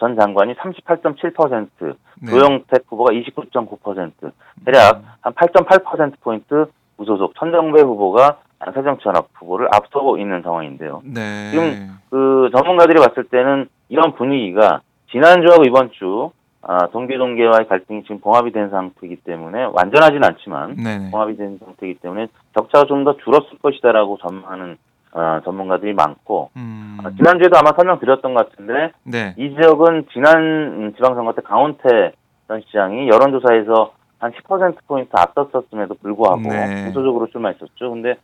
전 0.00 0.16
장관이 0.16 0.54
38.7%, 0.54 1.94
네. 2.22 2.30
조영택 2.30 2.84
후보가 2.88 3.12
29.9%, 3.12 4.32
대략 4.64 5.02
한 5.20 5.32
8.8% 5.32 6.14
포인트 6.20 6.66
무소속 6.96 7.34
천정배 7.36 7.80
후보가 7.82 8.38
새정치연합 8.74 9.28
후보를 9.34 9.68
앞서고 9.72 10.18
있는 10.18 10.42
상황인데요. 10.42 11.02
네. 11.04 11.50
지금 11.50 11.98
그 12.10 12.50
전문가들이 12.54 13.00
봤을 13.00 13.24
때는 13.24 13.68
이런 13.88 14.14
분위기가 14.14 14.80
지난주하고 15.10 15.64
이번 15.64 15.90
주 15.92 16.30
아, 16.64 16.86
동기동계와의 16.92 17.66
갈등이 17.66 18.02
지금 18.02 18.20
봉합이 18.20 18.52
된 18.52 18.70
상태이기 18.70 19.16
때문에 19.16 19.64
완전하진 19.72 20.22
않지만 20.22 20.76
네네. 20.76 21.10
봉합이 21.10 21.36
된 21.36 21.58
상태이기 21.58 21.98
때문에 22.00 22.28
격차가 22.54 22.84
좀 22.84 23.02
더 23.02 23.16
줄었을 23.16 23.58
것이다라고 23.60 24.18
전망하는 24.18 24.76
어, 25.14 25.40
전문가들이 25.44 25.92
많고 25.92 26.50
음, 26.56 26.98
아, 27.04 27.10
지난주에도 27.10 27.58
아마 27.58 27.72
설명드렸던 27.76 28.34
것 28.34 28.50
같은데 28.50 28.92
네. 29.04 29.34
이 29.36 29.54
지역은 29.54 30.06
지난 30.12 30.36
음, 30.36 30.92
지방선거 30.94 31.34
때 31.34 31.42
강원태 31.42 32.12
전 32.48 32.62
시장이 32.66 33.08
여론조사에서 33.08 33.92
한 34.18 34.32
10%포인트 34.32 35.10
앞섰었음에도 35.12 35.94
불구하고 35.96 36.42
네. 36.42 36.88
우소적으로 36.88 37.26
출마했었죠. 37.26 37.90
근데 37.90 38.14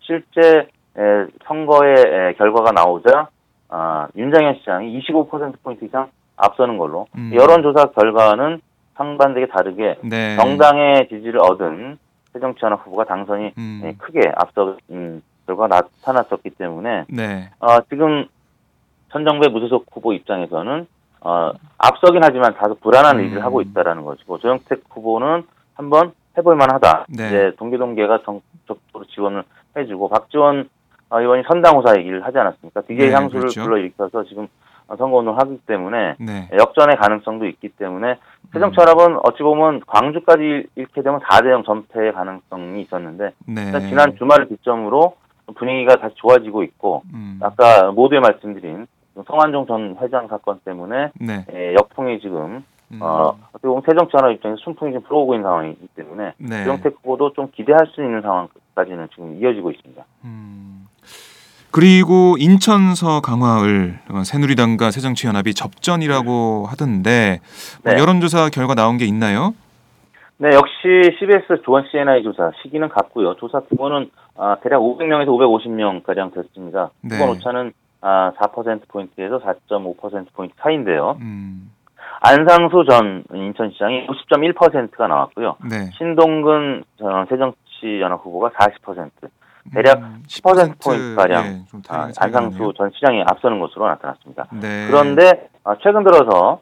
실제 0.00 0.68
에, 0.98 1.26
선거의 1.46 1.94
에, 1.96 2.32
결과가 2.34 2.72
나오자 2.72 3.28
아, 3.68 4.06
윤장현 4.16 4.56
시장이 4.58 5.00
25%포인트 5.00 5.84
이상 5.84 6.08
앞서는 6.36 6.78
걸로 6.78 7.06
음. 7.16 7.32
여론조사 7.34 7.86
결과는 7.98 8.60
상반되게 8.94 9.46
다르게 9.48 9.96
네. 10.02 10.36
정당의 10.36 11.08
지지를 11.08 11.40
얻은 11.40 11.98
새정치연합 12.32 12.86
후보가 12.86 13.04
당선이 13.04 13.52
음. 13.58 13.80
예, 13.84 13.94
크게 13.98 14.20
앞서 14.36 14.76
음, 14.90 15.22
결과가 15.46 15.68
나타났었기 15.68 16.50
때문에 16.50 17.04
네. 17.08 17.50
어, 17.60 17.80
지금 17.88 18.26
천정배 19.12 19.48
무소속 19.48 19.86
후보 19.92 20.12
입장에서는 20.12 20.86
어, 21.20 21.52
앞서긴 21.78 22.22
하지만 22.22 22.54
다소 22.54 22.74
불안한 22.76 23.18
음. 23.18 23.24
의지를 23.24 23.44
하고 23.44 23.60
있다라는 23.60 24.04
것이고 24.04 24.38
조영택 24.38 24.84
후보는 24.90 25.44
한번 25.74 26.12
해볼 26.36 26.54
만하다. 26.56 27.06
네. 27.08 27.26
이제 27.26 27.52
동기동계가 27.58 28.22
적극적으로 28.24 29.06
지원을 29.06 29.44
해주고 29.76 30.08
박지원 30.08 30.68
어, 31.08 31.20
의원이 31.20 31.44
선당후사 31.48 31.96
얘기를 31.98 32.24
하지 32.24 32.38
않았습니까? 32.38 32.82
DJ 32.82 33.08
네, 33.08 33.14
향수를 33.14 33.40
그렇죠. 33.42 33.62
불러일으켜서 33.62 34.24
지금 34.24 34.48
어, 34.88 34.96
선거운동을 34.96 35.40
하기 35.40 35.60
때문에 35.66 36.16
네. 36.18 36.48
역전의 36.52 36.96
가능성도 36.96 37.46
있기 37.46 37.70
때문에 37.70 38.18
새정치연합은 38.52 39.18
어찌 39.24 39.42
보면 39.42 39.82
광주까지 39.86 40.66
잃게 40.74 41.02
되면 41.02 41.20
4대0 41.20 41.64
전패의 41.64 42.12
가능성이 42.12 42.82
있었는데 42.82 43.32
네. 43.46 43.88
지난 43.88 44.16
주말을 44.16 44.48
기점으로 44.48 45.16
분위기가 45.54 45.96
다시 45.96 46.14
좋아지고 46.16 46.62
있고 46.64 47.02
음. 47.12 47.38
아까 47.42 47.90
모두에 47.92 48.20
말씀드린 48.20 48.86
성한종 49.26 49.66
전 49.66 49.96
회장 50.00 50.28
사건 50.28 50.60
때문에 50.64 51.10
네. 51.20 51.44
에, 51.50 51.74
역풍이 51.74 52.20
지금 52.20 52.64
음. 52.92 52.98
어, 53.00 53.36
어떻게 53.50 53.66
보면 53.66 53.82
새정치연합 53.86 54.32
입장에서 54.32 54.60
순풍이 54.62 54.92
지금 54.92 55.02
불어오고 55.04 55.34
있는 55.34 55.44
상황이기 55.44 55.88
때문에 55.96 56.32
네. 56.38 56.64
조영택 56.64 56.96
후보도 57.02 57.32
좀 57.32 57.50
기대할 57.52 57.86
수 57.94 58.02
있는 58.02 58.22
상황까지는 58.22 59.08
지금 59.12 59.36
이어지고 59.40 59.70
있습니다. 59.70 60.04
음. 60.24 60.86
그리고 61.70 62.36
인천서 62.38 63.20
강화을 63.20 63.98
어, 64.10 64.24
새누리당과 64.24 64.90
새정치연합이 64.90 65.54
접전이라고 65.54 66.66
하던데 66.68 67.40
뭐 67.84 67.92
네. 67.92 68.00
여론조사 68.00 68.50
결과 68.50 68.74
나온 68.74 68.96
게 68.98 69.04
있나요? 69.04 69.54
네, 70.38 70.50
역시 70.52 71.16
CBS 71.18 71.62
조원 71.64 71.84
CNI 71.90 72.22
조사 72.22 72.50
시기는 72.62 72.88
같고요. 72.88 73.34
조사 73.36 73.60
규모는 73.60 74.10
아, 74.36 74.56
대략 74.62 74.80
500명에서 74.80 75.28
550명 75.28 76.02
가량 76.02 76.30
됐습니다. 76.32 76.90
네. 77.00 77.16
후보 77.16 77.32
오차는 77.32 77.72
아, 78.02 78.32
4% 78.38 78.86
포인트에서 78.88 79.40
4.5% 79.40 80.26
포인트 80.34 80.54
차인데요. 80.60 81.16
음. 81.20 81.72
안상수 82.20 82.84
전 82.88 83.24
인천시장이 83.32 84.06
50.1%가 84.08 85.06
나왔고요. 85.06 85.56
네. 85.70 85.90
신동근 85.96 86.84
전 86.98 87.26
새정치연합 87.26 88.20
후보가 88.24 88.50
40%, 88.50 89.10
대략 89.72 89.98
음, 89.98 90.22
10% 90.28 90.82
포인트 90.82 91.14
가량 91.14 91.44
예, 91.44 91.64
좀 91.70 91.82
아, 91.88 92.10
안상수. 92.18 92.72
전 92.76 92.90
시장이 92.90 93.22
앞서는 93.26 93.58
것으로 93.60 93.86
나타났습니다. 93.88 94.46
네. 94.52 94.86
그런데 94.88 95.48
아, 95.64 95.76
최근 95.82 96.04
들어서 96.04 96.60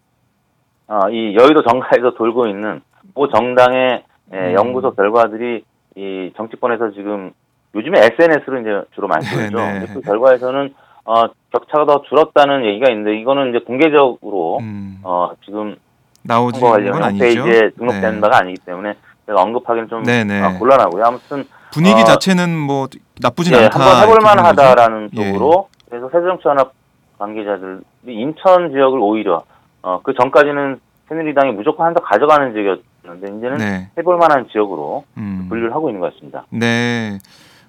아, 0.87 1.09
이 1.11 1.35
여의도 1.35 1.63
정가에서 1.63 2.15
돌고 2.15 2.47
있는 2.47 2.81
모 3.15 3.29
정당의 3.29 4.03
에, 4.33 4.37
음. 4.37 4.55
연구소 4.55 4.95
결과들이 4.95 5.65
이 5.97 6.33
정치권에서 6.37 6.91
지금 6.93 7.33
요즘에 7.75 8.01
SNS로 8.01 8.61
이제 8.61 8.83
주로 8.95 9.09
많이 9.09 9.25
네, 9.25 9.37
보이죠. 9.37 9.57
네. 9.57 9.87
그 9.93 10.01
결과에서는 10.01 10.75
어, 11.05 11.25
격차가 11.53 11.87
더 11.87 12.03
줄었다는 12.09 12.65
얘기가 12.65 12.91
있는데 12.91 13.19
이거는 13.21 13.51
이제 13.51 13.59
공개적으로 13.65 14.59
음, 14.59 14.99
어, 15.03 15.31
지금 15.45 15.77
나오지 16.23 16.61
건 16.61 16.81
아니죠. 16.81 16.95
홈페이지에 16.95 17.71
등록된 17.77 18.15
네. 18.15 18.21
바가 18.21 18.39
아니기 18.39 18.61
때문에 18.65 18.95
제가 19.27 19.43
언급하기는 19.43 19.89
좀 19.89 20.03
네, 20.03 20.25
네. 20.25 20.41
아, 20.41 20.59
곤란하고요. 20.59 21.05
아무튼 21.05 21.45
분위기 21.73 22.01
어, 22.01 22.05
자체는 22.05 22.57
뭐 22.57 22.87
나쁘진 23.21 23.55
예, 23.55 23.65
않다. 23.65 23.79
한번 23.79 24.03
해볼 24.03 24.15
이렇게 24.15 24.29
보는 24.29 24.43
거죠. 24.43 24.63
만하다라는 24.63 25.11
예. 25.17 25.33
쪽으로 25.33 25.69
그래서 25.91 26.09
새정치연합 26.11 26.73
관계자들이 27.19 27.81
인천 28.07 28.71
지역을 28.71 28.99
오히려 29.01 29.45
어, 29.83 30.01
그 30.03 30.15
전까지는 30.15 30.81
새누리당이 31.09 31.53
무조건 31.53 31.87
한다 31.87 32.01
가져가는 32.03 32.53
지역이었는데 32.53 33.39
이제는 33.39 33.59
네. 33.59 33.91
해볼 33.99 34.17
만한 34.17 34.47
지역으로 34.51 35.05
음. 35.17 35.47
분류를 35.49 35.75
하고 35.75 35.91
있는 35.91 36.01
것 36.01 36.13
같습니다. 36.15 36.47
네. 36.51 37.19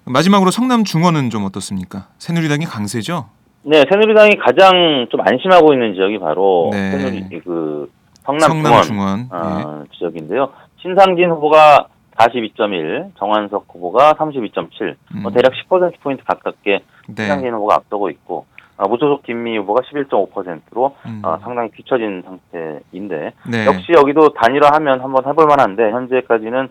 마지막으로 0.04 0.50
성남 0.50 0.84
중원은 0.84 1.30
좀 1.30 1.44
어떻습니까? 1.44 2.08
새누리당이 2.18 2.64
강세죠? 2.64 3.26
네, 3.62 3.84
새누리당이 3.90 4.36
가장 4.36 5.06
좀 5.10 5.20
안심하고 5.20 5.72
있는 5.72 5.94
지역이 5.94 6.18
바로 6.18 6.70
네. 6.72 6.92
새누리 6.92 7.40
그 7.40 7.90
성남, 8.22 8.48
성남 8.48 8.82
중원 8.82 8.82
중원. 8.82 9.18
예. 9.32 9.64
어, 9.64 9.84
지역인데요. 9.98 10.52
신상진 10.80 11.30
후보가 11.30 11.88
42.1, 12.16 13.10
정환석 13.18 13.66
후보가 13.68 14.14
32.7, 14.14 14.94
음. 15.14 15.22
뭐 15.22 15.30
대략 15.32 15.52
10% 15.68 16.00
포인트 16.00 16.24
가깝게 16.24 16.80
네. 17.08 17.14
신상진 17.16 17.52
후보가 17.54 17.74
앞서고 17.74 18.08
있고 18.10 18.46
어, 18.76 18.88
무소속 18.88 19.22
김미 19.22 19.56
후보가 19.58 19.82
11.5%로 19.82 20.96
음. 21.06 21.22
어, 21.24 21.38
상당히 21.42 21.70
뒤처진 21.70 22.22
상태인데 22.22 23.32
네. 23.48 23.66
역시 23.66 23.92
여기도 23.92 24.34
단일화하면 24.34 25.00
한번 25.00 25.26
해볼 25.26 25.46
만한데 25.46 25.90
현재까지는 25.90 26.68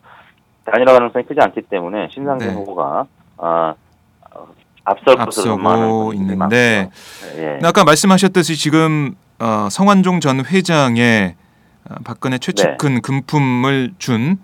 단일화 0.66 0.94
가능성이 0.94 1.26
크지 1.26 1.40
않기 1.42 1.64
때문에 1.64 2.10
신상진 2.12 2.50
네. 2.50 2.54
후보가 2.54 3.08
어, 3.38 3.74
어, 4.32 4.48
앞설 4.84 5.20
앞서고 5.20 6.14
있는데 6.14 6.36
많고요. 6.36 6.92
예. 7.38 7.60
아까 7.64 7.84
말씀하셨듯이 7.84 8.56
지금 8.56 9.16
어, 9.40 9.68
성완종 9.70 10.20
전 10.20 10.46
회장의 10.46 11.36
어, 11.90 11.96
박근혜 12.04 12.38
최측근 12.38 13.02
금품을 13.02 13.94
준 13.98 14.38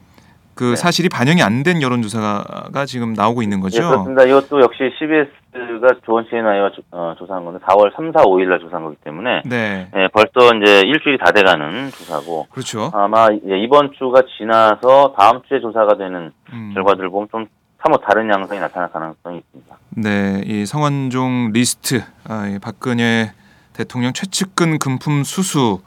그 0.61 0.69
네. 0.71 0.75
사실이 0.75 1.09
반영이 1.09 1.41
안 1.41 1.63
된 1.63 1.81
여론조사가 1.81 2.85
지금 2.85 3.13
나오고 3.13 3.41
있는 3.43 3.57
예, 3.57 3.61
거죠. 3.61 3.81
그렇습니다. 3.87 4.23
이것도 4.25 4.61
역시 4.61 4.79
CBS가 4.97 5.99
조원 6.05 6.25
CNI와 6.29 6.71
어, 6.91 7.15
조사한 7.19 7.45
건데 7.45 7.59
4월 7.65 7.95
3, 7.95 8.11
4, 8.11 8.23
5일 8.23 8.47
날 8.47 8.59
조사한 8.59 8.83
거기 8.83 8.95
때문에 9.03 9.41
네, 9.45 9.87
예, 9.95 10.07
벌써 10.07 10.55
이제 10.55 10.81
일주일이 10.87 11.17
다 11.19 11.31
돼가는 11.31 11.89
조사고 11.91 12.47
그렇죠. 12.51 12.89
아마 12.93 13.27
예, 13.47 13.59
이번 13.59 13.91
주가 13.97 14.21
지나서 14.37 15.13
다음 15.17 15.41
주에 15.47 15.59
조사가 15.61 15.97
되는 15.97 16.31
음. 16.53 16.71
결과들을 16.75 17.09
보면 17.09 17.27
좀 17.31 17.45
사뭇 17.83 18.01
다른 18.07 18.29
양상이 18.31 18.59
나타날 18.59 18.91
가능성이 18.91 19.37
있습니다. 19.39 19.75
네, 19.97 20.41
이 20.45 20.65
성완종 20.67 21.51
리스트, 21.53 22.01
아, 22.27 22.47
이 22.47 22.57
박근혜 22.59 23.31
대통령 23.73 24.13
최측근 24.13 24.77
금품 24.79 25.23
수수 25.23 25.81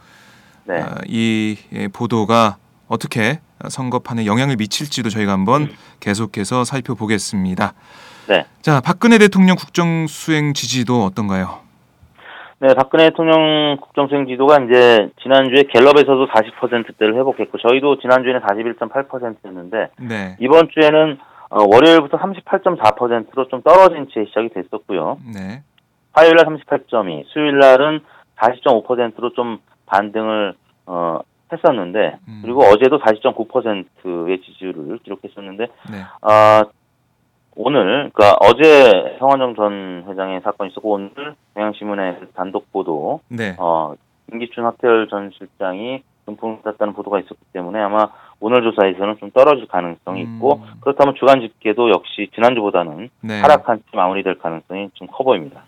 네. 0.65 0.81
아, 0.81 0.97
이 1.07 1.57
예, 1.73 1.89
보도가 1.89 2.57
어떻게 2.89 3.41
선거판에 3.69 4.27
영향을 4.27 4.57
미칠지도 4.57 5.09
저희가 5.09 5.33
한번 5.33 5.69
계속해서 6.01 6.65
살펴보겠습니다. 6.65 7.75
네. 8.29 8.45
자, 8.63 8.81
박근혜 8.81 9.19
대통령 9.19 9.57
국정 9.57 10.07
수행 10.07 10.55
지지도 10.55 11.05
어떤가요? 11.05 11.65
네, 12.61 12.73
박근혜 12.75 13.11
대통령 13.11 13.77
국정 13.81 14.09
수행 14.09 14.27
지도가 14.27 14.59
이제 14.65 15.11
지난주에 15.23 15.65
갤럽에서도 15.65 16.27
40%대를 16.29 17.15
회복했고 17.17 17.59
저희도 17.59 17.99
지난주에는 17.99 18.41
41.8%였는데 18.41 19.89
네, 20.01 20.37
이번 20.41 20.69
주에는 20.73 21.19
어, 21.51 21.63
월요일부터 21.63 22.19
38.4%로 22.19 23.49
좀 23.49 23.61
떨어진 23.63 24.09
채 24.15 24.25
시작이 24.27 24.49
됐었고요. 24.51 25.19
네, 25.35 25.63
화요일 26.13 26.37
날 26.37 26.47
38.2, 26.47 27.25
수요일 27.27 27.59
날은 27.59 28.01
40.5%로 28.37 29.31
좀 29.35 29.59
반등을 29.87 30.55
어, 30.87 31.19
했었는데 31.53 32.19
음. 32.29 32.41
그리고 32.43 32.63
어제도 32.63 32.99
40.9%의 33.01 34.41
지지율을 34.43 34.99
기록했었는데 35.05 35.67
네, 35.91 35.99
아 36.23 36.63
오늘 37.57 38.11
그러니까 38.13 38.37
어제 38.41 39.17
성완종 39.19 39.55
전 39.55 40.05
회장의 40.09 40.41
사건이 40.43 40.71
있었고 40.71 40.91
오늘 40.93 41.35
경향신문의 41.55 42.21
단독 42.35 42.73
보도 42.73 43.21
네, 43.29 43.55
어 43.59 43.95
임기춘 44.33 44.65
하태열 44.65 45.09
전 45.09 45.31
실장이 45.39 46.03
금품을 46.27 46.63
땄다는 46.65 46.95
보도가 46.95 47.21
있었기 47.21 47.45
때문에 47.53 47.79
아마 47.81 48.09
오늘 48.41 48.63
조사에서는 48.63 49.19
좀 49.21 49.31
떨어질 49.31 49.69
가능성이 49.69 50.23
있고 50.23 50.55
음. 50.55 50.81
그렇다면 50.81 51.15
주간 51.17 51.41
집계도 51.41 51.91
역시 51.91 52.31
지난주보다는 52.35 53.11
네. 53.21 53.41
하락한 53.41 53.83
채 53.91 53.97
마무리될 53.97 54.39
가능성이 54.39 54.89
좀 54.95 55.07
커 55.09 55.23
보입니다. 55.23 55.63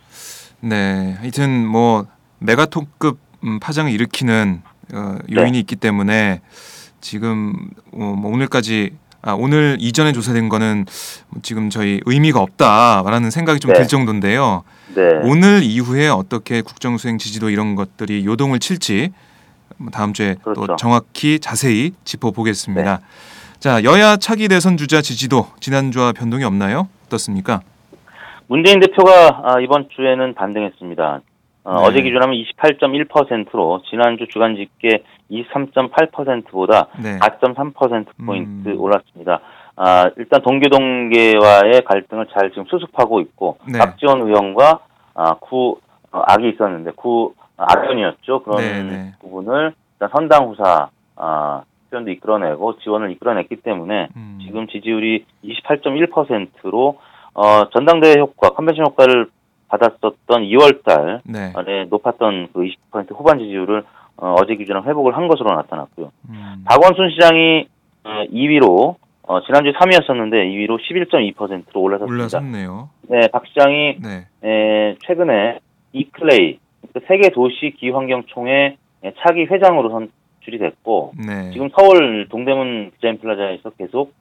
네. 0.60 1.12
하여튼 1.18 1.66
뭐 1.66 2.04
메가톤급 2.40 3.18
음, 3.44 3.60
파장을 3.60 3.92
일으키는 3.92 4.62
어, 4.92 5.18
네. 5.26 5.36
요인이 5.36 5.58
있기 5.60 5.76
때문에 5.76 6.40
지금 7.00 7.52
어, 7.92 8.14
뭐 8.16 8.32
오늘까지 8.32 8.92
아, 9.22 9.32
오늘 9.32 9.76
이전에 9.80 10.12
조사된 10.12 10.48
거는 10.48 10.86
지금 11.42 11.68
저희 11.68 12.00
의미가 12.04 12.40
없다라는 12.40 13.30
생각이 13.30 13.58
좀 13.58 13.72
네. 13.72 13.80
들 13.80 13.88
정도인데요. 13.88 14.62
네. 14.94 15.02
오늘 15.24 15.62
이후에 15.64 16.08
어떻게 16.08 16.62
국정수행 16.62 17.18
지지도 17.18 17.50
이런 17.50 17.74
것들이 17.74 18.24
요동을 18.24 18.60
칠지 18.60 19.10
뭐 19.78 19.90
다음 19.90 20.12
주에 20.12 20.36
또 20.44 20.54
그렇죠. 20.54 20.76
정확히 20.76 21.40
자세히 21.40 21.92
짚어보겠습니다. 22.04 23.00
자 23.58 23.82
여야 23.84 24.16
차기 24.16 24.48
대선 24.48 24.76
주자 24.76 25.02
지지도 25.02 25.48
지난주와 25.60 26.12
변동이 26.12 26.44
없나요? 26.44 26.88
어떻습니까? 27.06 27.62
문재인 28.46 28.78
대표가 28.78 29.42
아, 29.44 29.60
이번 29.60 29.88
주에는 29.94 30.34
반등했습니다. 30.34 31.20
어, 31.66 31.80
네. 31.80 31.86
어제 31.88 32.02
기준하면 32.02 32.36
28.1%로 32.36 33.82
지난주 33.90 34.28
주간 34.28 34.54
집계 34.54 35.02
23.8%보다 35.32 36.86
네. 37.02 37.18
4.3% 37.18 38.06
포인트 38.24 38.68
음. 38.68 38.80
올랐습니다. 38.80 39.40
아, 39.74 40.08
일단 40.16 40.42
동교 40.42 40.68
동계와의 40.68 41.82
갈등을 41.84 42.28
잘 42.32 42.50
지금 42.50 42.66
수습하고 42.66 43.20
있고 43.20 43.58
네. 43.70 43.80
박지원 43.80 44.22
의원과 44.22 44.78
아, 45.14 45.34
구 45.40 45.80
어, 46.12 46.22
악이 46.28 46.50
있었는데 46.50 46.92
구 46.94 47.34
악연이었죠. 47.56 48.44
그런 48.44 48.58
네, 48.58 48.82
네. 48.84 49.12
부분을 49.20 49.74
일단 49.94 50.08
선당 50.14 50.48
후사 50.48 50.90
아, 51.16 51.62
표현도 51.90 52.12
이끌어내고 52.12 52.78
지원을 52.78 53.10
이끌어냈기 53.10 53.56
때문에 53.56 54.08
음. 54.14 54.38
지금 54.40 54.68
지지율이 54.68 55.24
28.1%로 55.44 56.98
어, 57.34 57.68
전당대회 57.70 58.20
효과, 58.20 58.50
컨벤션 58.50 58.86
효과를 58.86 59.26
받았었던 59.68 60.42
2월달 60.42 61.20
네. 61.24 61.52
에 61.66 61.84
높았던 61.84 62.48
그 62.52 62.60
20% 62.92 63.10
후반 63.18 63.38
지지율을 63.38 63.82
어, 64.18 64.34
어제 64.40 64.54
기준으로 64.54 64.84
회복을 64.84 65.16
한 65.16 65.28
것으로 65.28 65.54
나타났고요. 65.54 66.10
음. 66.30 66.64
박원순 66.64 67.10
시장이 67.10 67.68
어, 68.04 68.24
2위로 68.32 68.96
어, 69.22 69.42
지난주에 69.42 69.72
3위였었는데 69.72 70.32
2위로 70.32 70.78
11.2%로 70.78 71.80
올라섰습니다. 71.80 72.14
올라섰네요. 72.14 72.88
네, 73.08 73.28
박 73.32 73.46
시장이 73.46 73.96
네. 74.00 74.26
에, 74.44 74.96
최근에 75.04 75.58
이클레이 75.92 76.58
그 76.92 77.00
세계 77.08 77.30
도시 77.30 77.74
기후환경총회 77.76 78.76
차기 79.18 79.44
회장으로 79.44 79.90
선출이 79.90 80.58
됐고 80.58 81.12
네. 81.26 81.50
지금 81.52 81.68
서울 81.76 82.28
동대문 82.28 82.92
디자인 82.94 83.18
플라자에서 83.18 83.70
계속 83.70 84.14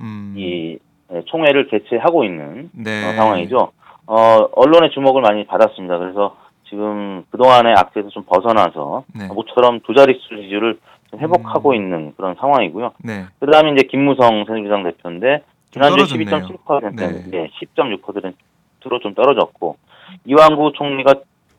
음. 0.00 0.34
이 0.36 0.78
에, 1.10 1.22
총회를 1.24 1.68
개최하고 1.68 2.24
있는 2.24 2.70
네. 2.72 3.08
어, 3.08 3.14
상황이죠. 3.14 3.72
어, 4.06 4.48
언론의 4.54 4.90
주목을 4.90 5.22
많이 5.22 5.44
받았습니다. 5.46 5.98
그래서 5.98 6.36
지금 6.68 7.24
그동안의 7.30 7.74
악재에서 7.76 8.08
좀 8.10 8.24
벗어나서 8.24 9.04
네. 9.14 9.26
모처럼 9.28 9.80
두 9.80 9.94
자릿수 9.94 10.28
지지율을 10.28 10.78
좀 11.10 11.20
회복하고 11.20 11.70
음. 11.70 11.74
있는 11.74 12.12
그런 12.16 12.34
상황이고요. 12.36 12.92
네. 13.04 13.24
그 13.40 13.46
다음에 13.50 13.72
이제 13.72 13.82
김무성 13.90 14.44
새누리당 14.46 14.84
대표인데 14.84 15.42
좀 15.72 15.82
지난주에 15.82 16.04
떨어졌네요. 16.06 16.48
12.7%, 16.66 16.96
네. 16.96 17.30
네. 17.30 17.50
10.6%로 17.60 18.98
좀 19.00 19.14
떨어졌고 19.14 19.76
이완구 20.24 20.72
총리가 20.74 21.14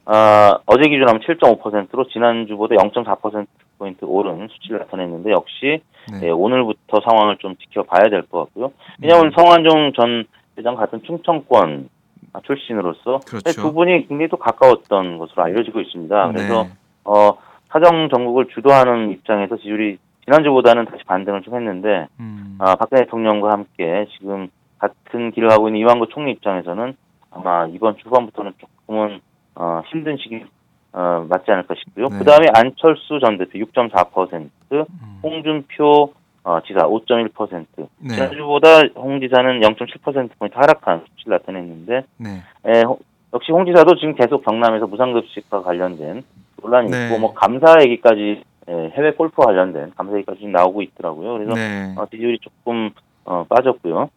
아, 0.05 0.57
어제 0.65 0.89
기준하면 0.89 1.21
7.5%로 1.21 2.07
지난주보다 2.07 2.75
0.4%포인트 2.75 4.03
오른 4.05 4.47
수치를 4.47 4.79
나타냈는데 4.79 5.31
역시 5.31 5.81
네. 6.11 6.19
네, 6.21 6.29
오늘부터 6.29 6.99
상황을 7.07 7.37
좀 7.37 7.55
지켜봐야 7.57 8.09
될 8.09 8.23
것 8.23 8.45
같고요. 8.45 8.71
왜냐하면 9.01 9.27
음. 9.27 9.31
성완종 9.37 9.93
전 9.95 10.25
회장 10.57 10.75
같은 10.75 11.01
충청권 11.03 11.89
출신으로서 12.39 13.19
그렇죠. 13.27 13.61
두 13.61 13.73
분이 13.73 14.07
굉장히 14.07 14.29
또 14.29 14.37
가까웠던 14.37 15.17
것으로 15.17 15.43
알려지고 15.43 15.81
있습니다. 15.81 16.27
그래서 16.31 16.63
네. 16.63 16.69
어, 17.03 17.37
사정 17.69 18.09
전국을 18.09 18.47
주도하는 18.53 19.11
입장에서 19.11 19.57
지지율이 19.57 19.97
지난주보다는 20.25 20.85
다시 20.85 21.03
반등을 21.03 21.41
좀 21.41 21.55
했는데 21.55 22.07
음. 22.19 22.57
아, 22.59 22.75
박근혜 22.75 23.03
대통령과 23.03 23.51
함께 23.51 24.07
지금 24.17 24.49
같은 24.77 25.31
길을 25.31 25.49
가고 25.49 25.67
있는 25.67 25.81
이완구 25.81 26.07
총리 26.09 26.31
입장에서는 26.31 26.95
아마 27.31 27.67
이번 27.67 27.97
주 27.97 28.07
후반부터는 28.07 28.53
조금은 28.57 29.19
어, 29.55 29.81
힘든 29.87 30.17
시기 30.17 30.43
어, 30.93 31.25
맞지 31.29 31.49
않을까 31.49 31.75
싶고요. 31.75 32.09
네. 32.09 32.17
그 32.17 32.25
다음에 32.25 32.47
안철수 32.53 33.19
전 33.19 33.37
대표 33.37 33.59
6.4%, 33.59 34.49
음. 34.71 35.19
홍준표 35.23 36.13
어, 36.43 36.59
지사 36.65 36.87
5.1%, 36.87 37.65
네. 37.99 38.15
지난주보다 38.15 38.81
홍 38.95 39.19
지사는 39.19 39.59
0.7%포인트 39.59 40.55
하락한 40.57 41.03
수치를 41.09 41.37
나타냈는데 41.37 42.03
네. 42.17 42.29
에, 42.65 42.81
호- 42.83 42.99
역시 43.33 43.51
홍 43.51 43.65
지사도 43.65 43.95
지금 43.95 44.15
계속 44.15 44.43
경남에서 44.43 44.87
무상급식과 44.87 45.61
관련된 45.61 46.23
논란이 46.61 46.89
네. 46.89 47.05
있고 47.07 47.19
뭐 47.19 47.33
감사 47.33 47.81
얘기까지 47.81 48.43
에, 48.67 48.89
해외 48.97 49.11
골프와 49.11 49.47
관련된 49.47 49.91
감사 49.95 50.15
얘기까지 50.17 50.39
지금 50.39 50.51
나오고 50.51 50.81
있더라고요. 50.81 51.33
그래서 51.33 51.53
네. 51.53 51.93
어, 51.95 52.05
지지율이 52.11 52.39
조금 52.39 52.89
어, 53.25 53.45
빠졌고요. 53.47 54.09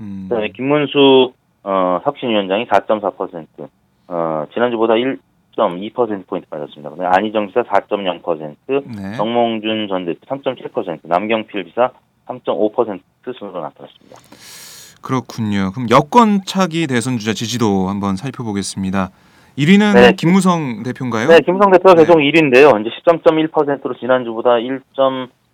음. 0.00 0.26
그다음에 0.28 0.48
김문수 0.48 1.32
어, 1.62 2.00
혁신위원장이 2.04 2.66
4.4%, 2.66 3.46
어, 4.08 4.44
지난주보다 4.52 4.94
1.2% 5.58 6.26
포인트 6.26 6.48
빠졌습니다. 6.48 6.90
그다음에 6.90 7.10
안희정 7.16 7.48
지사 7.48 7.62
4.0%, 7.62 8.56
네. 8.68 9.16
정몽준 9.16 9.88
전 9.88 10.06
대표 10.06 10.20
3.7%, 10.26 11.00
남경필 11.02 11.64
지사 11.64 11.90
3.5% 12.28 13.00
순으로 13.38 13.60
나타났습니다. 13.60 14.16
그렇군요. 15.02 15.72
그럼 15.72 15.88
여권 15.90 16.40
차기 16.44 16.86
대선 16.86 17.18
주자 17.18 17.32
지지도 17.32 17.88
한번 17.88 18.16
살펴보겠습니다. 18.16 19.10
1위는 19.58 19.94
네. 19.94 20.12
김무성 20.12 20.82
대표인가요? 20.84 21.28
네, 21.28 21.40
김성 21.44 21.70
대표가 21.72 21.94
네. 21.94 22.02
계속 22.02 22.18
1위인데요. 22.18 22.80
이제 22.80 22.90
13.1%로 23.04 23.94
지난주보다 23.98 24.58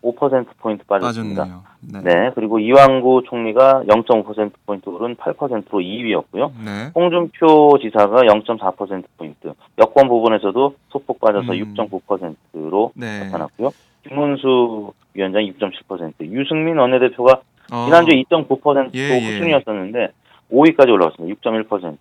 5%포인트 0.05 0.85
빠졌습니다. 0.85 1.43
빠졌네요. 1.43 1.63
네. 1.81 2.01
네, 2.03 2.31
그리고 2.35 2.59
이왕구 2.59 3.23
총리가 3.27 3.85
0.5%포인트 3.89 4.89
오른 4.89 5.17
8%로 5.17 5.79
2위였고요. 5.81 6.53
네. 6.65 6.91
홍준표 6.95 7.79
지사가 7.81 8.23
0.4%포인트, 8.23 9.53
여권 9.79 10.09
부분에서도 10.09 10.75
소폭 10.91 11.21
빠져서 11.21 11.53
음. 11.53 11.75
6.9%로 11.75 12.93
네. 12.95 13.25
나타났고요. 13.25 13.71
김문수 14.07 14.93
위원장이 15.15 15.53
6.7%, 15.55 16.31
유승민 16.31 16.77
원내대표가 16.77 17.41
어, 17.73 17.85
지난주에 17.87 18.23
2.9% 18.25 18.91
예, 18.95 19.01
예. 19.01 19.21
수준이었었는데 19.33 20.09
5위까지 20.53 20.91
올라왔습니다. 20.91 21.41
6.1%. 21.41 21.97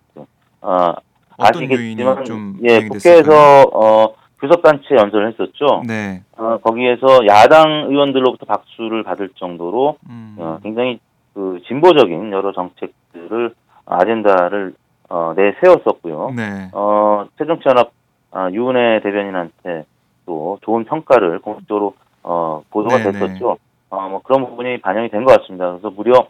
아, 0.60 0.94
아시겠지만 1.38 2.24
예, 2.62 2.80
됐을까요? 2.80 2.88
국회에서 2.88 3.62
어, 3.72 4.14
교섭단체 4.48 4.94
연설을 4.96 5.28
했었죠. 5.32 5.82
네. 5.86 6.22
어, 6.36 6.58
거기에서 6.62 7.26
야당 7.26 7.86
의원들로부터 7.88 8.44
박수를 8.46 9.02
받을 9.02 9.30
정도로 9.36 9.96
음. 10.10 10.36
어, 10.38 10.58
굉장히 10.62 11.00
그 11.32 11.60
진보적인 11.66 12.30
여러 12.32 12.52
정책들을 12.52 13.54
아젠다를 13.86 14.74
어, 15.08 15.32
내세웠었고요. 15.36 16.32
네. 16.36 16.68
어, 16.72 17.26
새정치연합 17.38 17.90
아, 18.32 18.50
유은혜 18.50 19.00
대변인한테 19.02 19.84
또 20.26 20.58
좋은 20.62 20.84
평가를 20.84 21.38
공식적으로 21.40 21.94
어, 22.22 22.62
보도가 22.70 22.98
네네. 22.98 23.12
됐었죠. 23.12 23.56
어, 23.90 24.08
뭐 24.08 24.20
그런 24.22 24.44
부분이 24.46 24.80
반영이 24.80 25.08
된 25.10 25.24
것 25.24 25.38
같습니다. 25.40 25.70
그래서 25.70 25.90
무려 25.90 26.26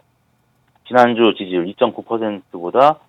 지난주 0.87 1.33
지지율 1.37 1.65
2.9%보다 1.65 2.99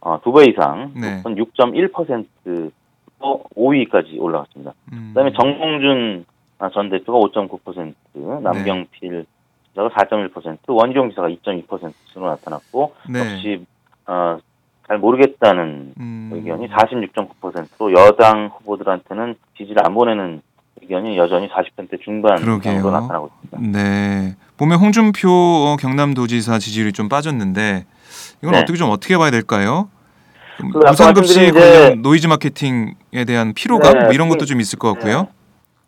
어, 0.00 0.20
두 0.22 0.32
배 0.32 0.44
이상, 0.50 0.92
네. 0.94 1.16
높은 1.16 1.34
6.1%로 1.36 2.70
5위까지 3.20 4.20
올라갔습니다. 4.20 4.72
음. 4.92 5.12
그다음에 5.14 5.32
정몽준 5.32 6.24
아, 6.58 6.70
전 6.70 6.88
대표가 6.88 7.18
5.9%, 7.18 7.94
남경필 8.42 9.26
지사가 9.70 9.88
4.1%, 9.90 10.58
원희룡 10.68 11.10
지사가 11.10 11.28
2.2%로 11.28 12.26
나타났고 12.28 12.94
네. 13.10 13.20
역시 13.20 13.66
어, 14.06 14.38
잘 14.88 14.98
모르겠다는 14.98 15.94
음. 15.98 16.30
의견이 16.32 16.68
46.9%로 16.68 17.92
여당 17.92 18.46
후보들한테는 18.46 19.34
지지를 19.58 19.84
안 19.84 19.94
보내는 19.94 20.40
의견이 20.80 21.18
여전히 21.18 21.48
40% 21.48 22.00
중반 22.02 22.36
그러게요. 22.36 22.74
정도 22.74 22.90
나타나고 22.90 23.30
있습니다. 23.44 23.78
네. 23.78 24.36
보면 24.56 24.78
홍준표 24.78 25.28
어, 25.28 25.76
경남도지사 25.76 26.58
지지율이 26.58 26.92
좀 26.92 27.08
빠졌는데 27.08 27.84
이건 28.42 28.52
네. 28.52 28.60
어떻게 28.60 28.78
좀 28.78 28.90
어떻게 28.90 29.18
봐야 29.18 29.30
될까요? 29.30 29.90
좀그 30.58 30.78
무상급식 30.78 31.42
말씀드린 31.42 31.48
이제- 31.50 31.80
관련 31.82 32.02
노이즈 32.02 32.26
마케팅에 32.26 33.24
대한 33.26 33.52
피로감 33.54 33.92
네, 33.92 34.04
뭐 34.04 34.12
이런 34.12 34.28
것도 34.28 34.40
그- 34.40 34.46
좀 34.46 34.60
있을 34.60 34.78
것 34.78 34.92
같고요. 34.94 35.28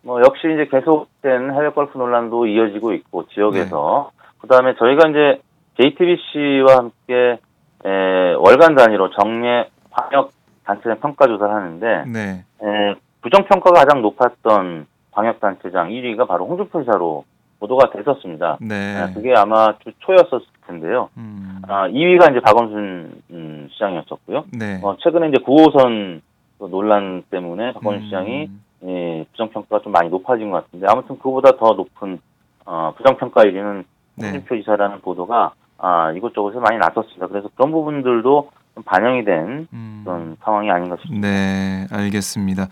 뭐 0.01 0.21
역시 0.21 0.47
이제 0.53 0.67
계속된 0.71 1.53
해외 1.53 1.69
골프 1.69 1.97
논란도 1.97 2.47
이어지고 2.47 2.93
있고 2.93 3.27
지역에서 3.33 4.11
네. 4.13 4.29
그다음에 4.39 4.75
저희가 4.79 5.09
이제 5.09 5.41
JTBC와 5.79 6.77
함께 6.77 7.39
에, 7.85 8.33
월간 8.37 8.75
단위로 8.75 9.11
정례 9.11 9.69
광역 9.91 10.31
단체장 10.65 10.99
평가 10.99 11.27
조사를 11.27 11.53
하는데 11.53 12.03
네. 12.07 12.43
에, 12.63 12.95
부정 13.21 13.43
평가가 13.45 13.81
가장 13.85 14.01
높았던 14.01 14.85
방역 15.11 15.39
단체장 15.39 15.89
1위가 15.89 16.27
바로 16.27 16.45
홍준표 16.47 16.81
지사로 16.83 17.25
보도가 17.59 17.91
됐었습니다. 17.91 18.57
네. 18.61 18.97
아, 18.97 19.13
그게 19.13 19.33
아마 19.35 19.77
주 19.79 19.91
초였었을 19.99 20.45
텐데요. 20.65 21.09
음. 21.17 21.61
아, 21.67 21.87
2위가 21.89 22.31
이제 22.31 22.39
박원순 22.39 23.21
음, 23.31 23.67
시장이었었고요. 23.71 24.45
네. 24.57 24.79
어, 24.81 24.95
최근에 24.99 25.29
이제 25.29 25.37
9호선 25.43 26.21
그 26.57 26.65
논란 26.69 27.23
때문에 27.29 27.73
박원순 27.73 28.01
음. 28.01 28.05
시장이 28.05 28.49
예, 28.85 29.25
부정평가가 29.31 29.83
좀 29.83 29.91
많이 29.91 30.09
높아진 30.09 30.51
것 30.51 30.63
같은데 30.63 30.87
아무튼 30.89 31.19
그보다 31.19 31.51
더 31.57 31.73
높은 31.73 32.19
어, 32.65 32.93
부정평가 32.95 33.43
1위는 33.43 33.83
네. 34.15 34.31
홍준표 34.31 34.57
지사라는 34.57 35.01
보도가 35.01 35.53
아, 35.77 36.11
이곳저곳에 36.11 36.59
많이 36.59 36.77
났었습니다. 36.77 37.27
그래서 37.27 37.49
그런 37.55 37.71
부분들도 37.71 38.51
좀 38.75 38.83
반영이 38.83 39.25
된 39.25 39.67
음. 39.73 40.01
그런 40.05 40.37
상황이 40.43 40.69
아닌가 40.69 40.95
싶습니다. 40.97 41.27
네, 41.27 41.87
알겠습니다. 41.91 42.67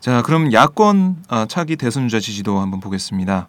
자, 0.00 0.22
그럼 0.22 0.52
야권 0.52 1.16
아, 1.30 1.46
차기 1.46 1.76
대선 1.76 2.08
주자 2.08 2.20
지지도 2.20 2.58
한번 2.58 2.80
보겠습니다. 2.80 3.48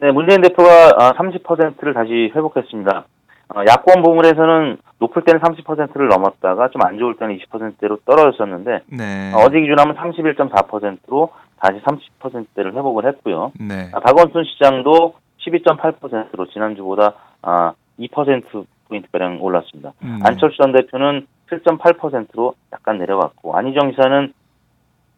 네, 0.00 0.10
문재인 0.10 0.40
대표가 0.42 0.90
아, 0.98 1.12
30%를 1.12 1.94
다시 1.94 2.32
회복했습니다. 2.34 3.04
어, 3.54 3.60
야권 3.68 4.02
부문에서는 4.02 4.78
높을 4.98 5.22
때는 5.22 5.40
30%를 5.40 6.08
넘었다가 6.08 6.68
좀 6.68 6.82
안 6.84 6.98
좋을 6.98 7.16
때는 7.16 7.38
20%대로 7.38 7.98
떨어졌었는데 8.06 8.80
네. 8.86 9.32
어, 9.34 9.38
어제 9.44 9.60
기준하면 9.60 9.96
31.4%로 9.96 11.30
다시 11.60 11.80
30%대를 11.80 12.72
회복을 12.74 13.06
했고요. 13.06 13.52
네. 13.60 13.90
아, 13.92 14.00
박원순 14.00 14.44
시장도 14.44 15.14
12.8%로 15.46 16.46
지난주보다 16.46 17.12
아, 17.42 17.72
2% 17.98 18.64
포인트 18.88 19.08
가량 19.12 19.38
올랐습니다. 19.40 19.92
음. 20.02 20.20
안철수 20.24 20.56
전 20.58 20.72
대표는 20.72 21.26
7.8%로 21.50 22.54
약간 22.72 22.98
내려갔고 22.98 23.56
안희정 23.56 23.90
지사는 23.92 24.32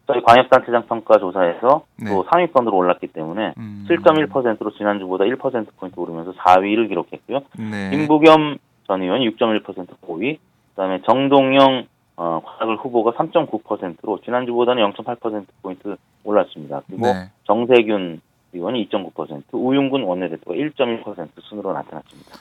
저희 0.07 0.21
광역단체장 0.21 0.87
평가 0.87 1.19
조사에서 1.19 1.83
네. 1.97 2.09
또 2.09 2.25
상위권으로 2.31 2.75
올랐기 2.75 3.07
때문에 3.07 3.53
음. 3.57 3.85
7.1%로 3.89 4.71
지난주보다 4.71 5.25
1% 5.25 5.67
포인트 5.77 5.99
오르면서 5.99 6.31
4위를 6.33 6.87
기록했고요. 6.87 7.41
네. 7.59 7.89
김부겸 7.91 8.57
전 8.87 9.01
의원이 9.01 9.29
6.1% 9.31 9.87
5위, 10.01 10.37
그다음에 10.69 11.01
정동영 11.05 11.87
어, 12.15 12.41
과학을 12.43 12.77
후보가 12.77 13.11
3.9%로 13.11 14.19
지난주보다는 14.23 14.81
0.8% 14.93 15.45
포인트 15.61 15.97
올랐습니다. 16.23 16.81
그리고 16.87 17.05
네. 17.05 17.29
정세균 17.45 18.21
의원이 18.53 18.89
2.9%, 18.89 19.43
우윤근 19.51 20.03
원내대표가 20.03 20.55
1.1% 20.55 21.29
순으로 21.43 21.73
나타났습니다. 21.73 22.39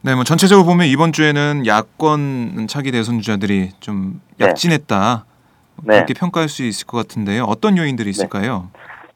네, 0.00 0.14
뭐 0.14 0.24
전체적으로 0.24 0.64
보면 0.64 0.86
이번 0.86 1.12
주에는 1.12 1.66
야권 1.66 2.68
차기 2.68 2.92
대선 2.92 3.20
주자들이 3.20 3.70
좀 3.80 4.20
네. 4.36 4.46
약진했다. 4.46 5.24
네. 5.26 5.37
그렇게 5.86 6.14
평가할 6.14 6.48
수 6.48 6.62
있을 6.64 6.86
것 6.86 6.98
같은데요. 6.98 7.44
어떤 7.44 7.76
요인들이 7.76 8.10
있을까요? 8.10 8.68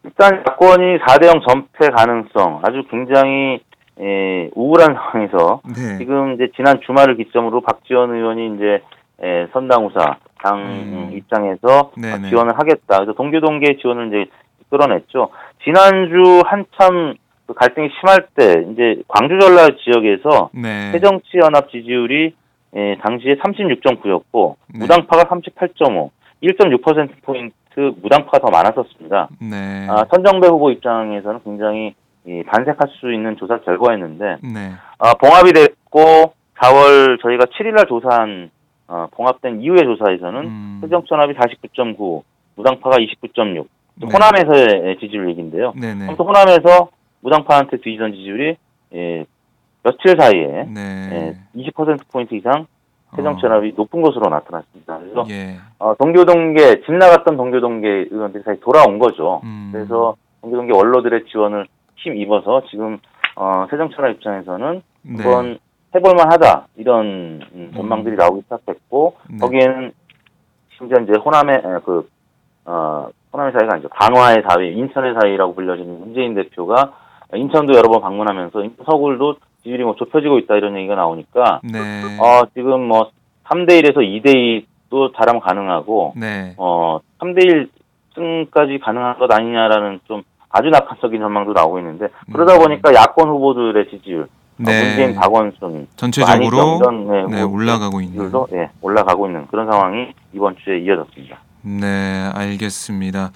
일단 0.03 0.43
야권이 0.47 0.99
4대0 0.99 1.47
전패 1.47 1.89
가능성 1.95 2.61
아주 2.63 2.83
굉장히 2.89 3.61
에, 3.99 4.49
우울한 4.55 4.95
상황에서 4.95 5.61
네. 5.65 5.97
지금 5.97 6.33
이제 6.33 6.49
지난 6.55 6.79
주말을 6.85 7.15
기점으로 7.17 7.61
박지원 7.61 8.13
의원이 8.13 8.55
이제 8.55 8.81
에, 9.21 9.47
선당우사 9.53 10.17
당 10.43 10.59
음. 10.59 11.11
입장에서 11.13 11.91
네네. 11.95 12.29
지원을 12.29 12.57
하겠다. 12.59 12.97
그래서 12.97 13.13
동교동계 13.13 13.77
지원을 13.81 14.07
이제 14.07 14.31
끌어냈죠. 14.69 15.29
지난주 15.63 16.41
한참 16.45 17.13
그 17.45 17.53
갈등이 17.53 17.89
심할 17.99 18.27
때 18.35 18.65
이제 18.71 19.01
광주 19.07 19.37
전라 19.39 19.67
지역에서 19.83 20.49
네. 20.53 20.91
새정치 20.91 21.37
연합 21.37 21.69
지지율이 21.69 22.33
에, 22.75 22.97
당시에 22.97 23.35
36.9였고 23.35 24.55
네. 24.73 24.79
무당파가 24.79 25.23
38.5, 25.25 26.09
1.6% 26.43 27.21
포인트 27.23 27.55
무당파가 28.01 28.39
더 28.39 28.51
많았었습니다. 28.51 29.29
네. 29.39 29.87
아, 29.89 30.05
선정배 30.11 30.47
후보 30.47 30.69
입장에서는 30.71 31.39
굉장히 31.43 31.95
이, 32.25 32.43
반색할 32.43 32.87
수 32.99 33.11
있는 33.11 33.35
조사 33.37 33.59
결과였는데 33.59 34.37
네. 34.43 34.71
아, 34.99 35.13
봉합이 35.15 35.53
됐고 35.53 36.33
4월 36.59 37.21
저희가 37.21 37.45
7일날 37.45 37.87
조사한 37.87 38.51
어, 38.87 39.07
봉합된 39.11 39.61
이후의 39.61 39.83
조사에서는 39.83 40.41
음. 40.41 40.77
새정치연합이 40.81 41.33
49.9, 41.33 42.21
무당파가 42.55 42.97
29.6. 42.97 43.65
네. 43.95 44.07
호남에서의 44.11 44.97
지지율 44.99 45.29
얘기인데요. 45.29 45.73
네네. 45.79 46.05
아무튼 46.05 46.25
호남에서 46.25 46.89
무당파한테 47.21 47.77
뒤지던 47.77 48.13
지지율이 48.13 48.57
예, 48.95 49.25
며칠 49.83 50.15
사이에 50.19 50.65
네. 50.67 51.35
예, 51.55 51.61
20%포인트 51.61 52.35
이상 52.35 52.67
새정치연합이 53.15 53.73
높은 53.75 54.01
것으로 54.01 54.29
나타났습니다. 54.29 54.99
그래서 54.99 55.25
예. 55.29 55.57
어, 55.79 55.95
동교동계, 55.95 56.81
집 56.85 56.93
나갔던 56.93 57.37
동교동계 57.37 58.07
의원들이 58.11 58.43
다시 58.43 58.59
돌아온 58.61 58.99
거죠. 58.99 59.41
음. 59.43 59.69
그래서 59.71 60.15
동교동계 60.41 60.73
원로들의 60.73 61.25
지원을 61.25 61.67
힘 61.95 62.15
입어서 62.15 62.63
지금 62.69 62.97
어, 63.35 63.65
새정치연합 63.69 64.15
입장에서는 64.15 64.81
네. 65.03 65.23
한번 65.23 65.57
해볼만하다 65.95 66.67
이런 66.77 67.41
음, 67.53 67.71
전망들이 67.75 68.15
나오기 68.15 68.41
시작했고 68.43 69.15
네. 69.29 69.37
거기에는 69.37 69.91
심지어 70.77 70.97
이제 71.03 71.13
호남의 71.17 71.55
에, 71.55 71.79
그 71.85 72.09
어, 72.65 73.09
호남의 73.31 73.53
사이가 73.53 73.73
아니죠 73.73 73.89
강화의 73.89 74.43
사위, 74.47 74.73
인천의 74.73 75.15
사위라고 75.19 75.53
불려지는 75.55 75.99
문재인 75.99 76.33
대표가 76.35 76.93
인천도 77.35 77.73
여러 77.73 77.89
번 77.89 78.01
방문하면서 78.01 78.63
서울도 78.85 79.35
지지율이 79.57 79.83
뭐 79.83 79.95
좁혀지고 79.95 80.39
있다 80.39 80.55
이런 80.55 80.77
얘기가 80.77 80.95
나오니까 80.95 81.61
네. 81.63 81.79
어, 82.19 82.43
지금 82.53 82.87
뭐 82.87 83.11
3대 83.45 83.81
1에서 83.81 83.97
2대 83.97 84.65
2도 84.91 85.15
잘하면 85.17 85.41
가능하고 85.41 86.13
네. 86.15 86.53
어, 86.57 86.99
3대 87.19 87.43
1 87.43 87.69
승까지 88.15 88.79
가능한 88.79 89.17
것 89.17 89.31
아니냐라는 89.31 89.99
좀 90.07 90.23
아주 90.49 90.69
낙관적인 90.69 91.19
전망도 91.19 91.53
나오고 91.53 91.79
있는데 91.79 92.09
그러다 92.31 92.55
음. 92.55 92.59
보니까 92.59 92.93
야권 92.93 93.27
후보들의 93.27 93.89
지지율 93.89 94.23
어, 94.23 94.27
네. 94.57 94.85
문재인, 94.85 95.15
박원순, 95.15 95.87
전체적으로 95.95 96.77
이런 96.79 97.31
네, 97.31 97.41
올라가고 97.41 98.01
있는. 98.01 98.31
예, 98.53 98.69
올라가고 98.81 99.25
있는 99.25 99.47
그런 99.47 99.69
상황이 99.69 100.13
이번 100.31 100.55
주에 100.63 100.77
이어졌습니다. 100.77 101.39
네, 101.63 102.29
알겠습니다. 102.35 103.31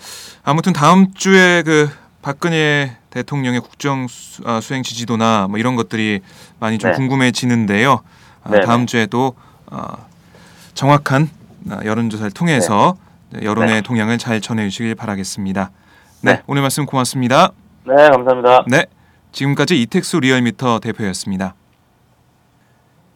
아무튼 0.45 0.73
다음 0.73 1.07
주에 1.15 1.63
그 1.63 1.87
박근혜 2.27 2.97
대통령의 3.09 3.61
국정 3.61 4.05
수, 4.09 4.41
아, 4.45 4.59
수행 4.59 4.83
지지도나 4.83 5.47
뭐 5.49 5.59
이런 5.59 5.77
것들이 5.77 6.19
많이 6.59 6.77
좀 6.77 6.91
네. 6.91 6.97
궁금해지는데요. 6.97 8.01
아, 8.43 8.49
네, 8.49 8.59
다음 8.65 8.81
네. 8.81 8.85
주에도 8.85 9.33
아, 9.67 9.95
정확한 10.73 11.29
아, 11.69 11.79
여론조사를 11.85 12.31
통해서 12.31 12.97
네, 13.29 13.45
여론의 13.45 13.75
네. 13.75 13.81
동향을 13.81 14.17
잘 14.17 14.41
전해주시길 14.41 14.95
바라겠습니다. 14.95 15.71
네, 16.19 16.33
네. 16.33 16.41
오늘 16.47 16.63
말씀 16.63 16.85
고맙습니다. 16.85 17.53
네, 17.85 17.95
감사합니다. 17.95 18.65
네, 18.67 18.87
지금까지 19.31 19.81
이택수 19.83 20.19
리얼미터 20.19 20.79
대표였습니다. 20.79 21.55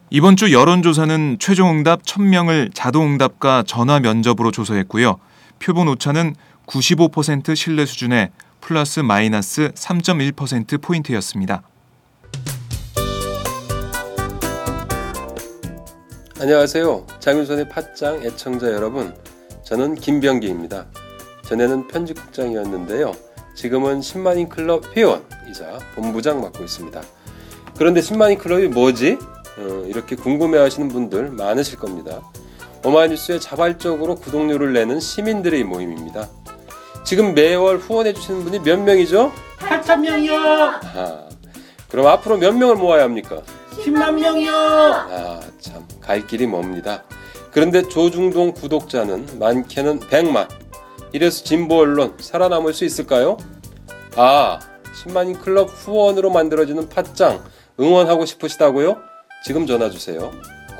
이번 0.08 0.36
주 0.36 0.54
여론조사는 0.54 1.36
최종응답 1.38 2.04
1000명을 2.04 2.70
자동응답과 2.72 3.64
전화 3.66 4.00
면접으로 4.00 4.50
조사했고요. 4.52 5.18
표본 5.58 5.88
오차는 5.88 6.34
95% 6.66 7.54
신뢰 7.54 7.84
수준의 7.84 8.30
플러스 8.62 9.00
마이너스 9.00 9.72
3.1% 9.74 10.80
포인트였습니다. 10.80 11.62
안녕하세요. 16.40 17.06
장윤선의 17.18 17.68
팟짱 17.68 18.22
애청자 18.24 18.68
여러분. 18.72 19.14
저는 19.64 19.96
김병기입니다. 19.96 20.86
전에는 21.44 21.88
편집국장이었는데요. 21.88 23.12
지금은 23.54 24.00
10만인 24.00 24.48
클럽 24.48 24.96
회원이자 24.96 25.78
본부장 25.96 26.40
맡고 26.40 26.62
있습니다. 26.62 27.02
그런데 27.76 28.00
10만인 28.00 28.38
클럽이 28.38 28.68
뭐지? 28.68 29.18
어, 29.58 29.84
이렇게 29.86 30.14
궁금해 30.14 30.58
하시는 30.58 30.88
분들 30.88 31.30
많으실 31.32 31.78
겁니다. 31.78 32.22
오마이뉴스에 32.84 33.40
자발적으로 33.40 34.14
구독료를 34.14 34.72
내는 34.72 35.00
시민들의 35.00 35.64
모임입니다. 35.64 36.28
지금 37.04 37.34
매월 37.34 37.78
후원해 37.78 38.12
주시는 38.12 38.44
분이 38.44 38.58
몇 38.60 38.78
명이죠? 38.80 39.32
8천 39.58 40.00
명이요. 40.00 40.34
아, 40.36 41.28
그럼 41.88 42.06
앞으로 42.06 42.36
몇 42.38 42.52
명을 42.52 42.76
모아야 42.76 43.02
합니까? 43.04 43.42
10만 43.72 44.14
명이요. 44.20 44.52
아, 44.54 45.40
참, 45.60 45.86
갈 46.00 46.26
길이 46.26 46.46
멉니다. 46.46 47.02
그런데 47.50 47.86
조중동 47.88 48.52
구독자는 48.52 49.38
많게는 49.38 50.00
100만. 50.00 50.48
이래서 51.12 51.44
진보 51.44 51.78
언론 51.80 52.14
살아남을 52.18 52.72
수 52.72 52.84
있을까요? 52.84 53.36
아, 54.16 54.58
10만인 55.04 55.40
클럽 55.42 55.68
후원으로 55.70 56.30
만들어지는 56.30 56.88
팟짱 56.88 57.42
응원하고 57.80 58.24
싶으시다고요? 58.24 58.96
지금 59.44 59.66
전화 59.66 59.90
주세요. 59.90 60.30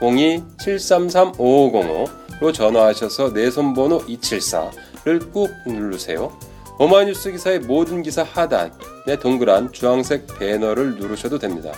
02-733-5505로 0.00 2.54
전화하셔서 2.54 3.32
내 3.32 3.50
손번호 3.50 4.02
274 4.06 4.70
를꾹 5.04 5.48
누르세요. 5.66 6.36
오마이뉴스 6.78 7.32
기사의 7.32 7.60
모든 7.60 8.02
기사 8.02 8.22
하단에 8.22 9.16
동그란 9.20 9.72
주황색 9.72 10.38
배너를 10.38 10.96
누르셔도 10.96 11.38
됩니다. 11.38 11.72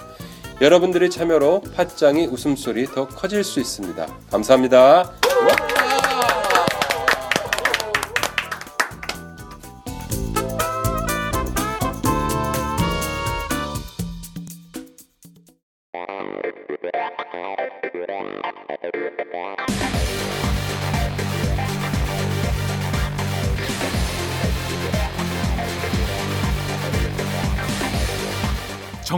여러분들의 0.60 1.10
참여로 1.10 1.62
팟짱이 1.74 2.26
웃음소리 2.26 2.86
더 2.86 3.08
커질 3.08 3.42
수 3.42 3.60
있습니다. 3.60 4.06
감사합니다. 4.30 5.12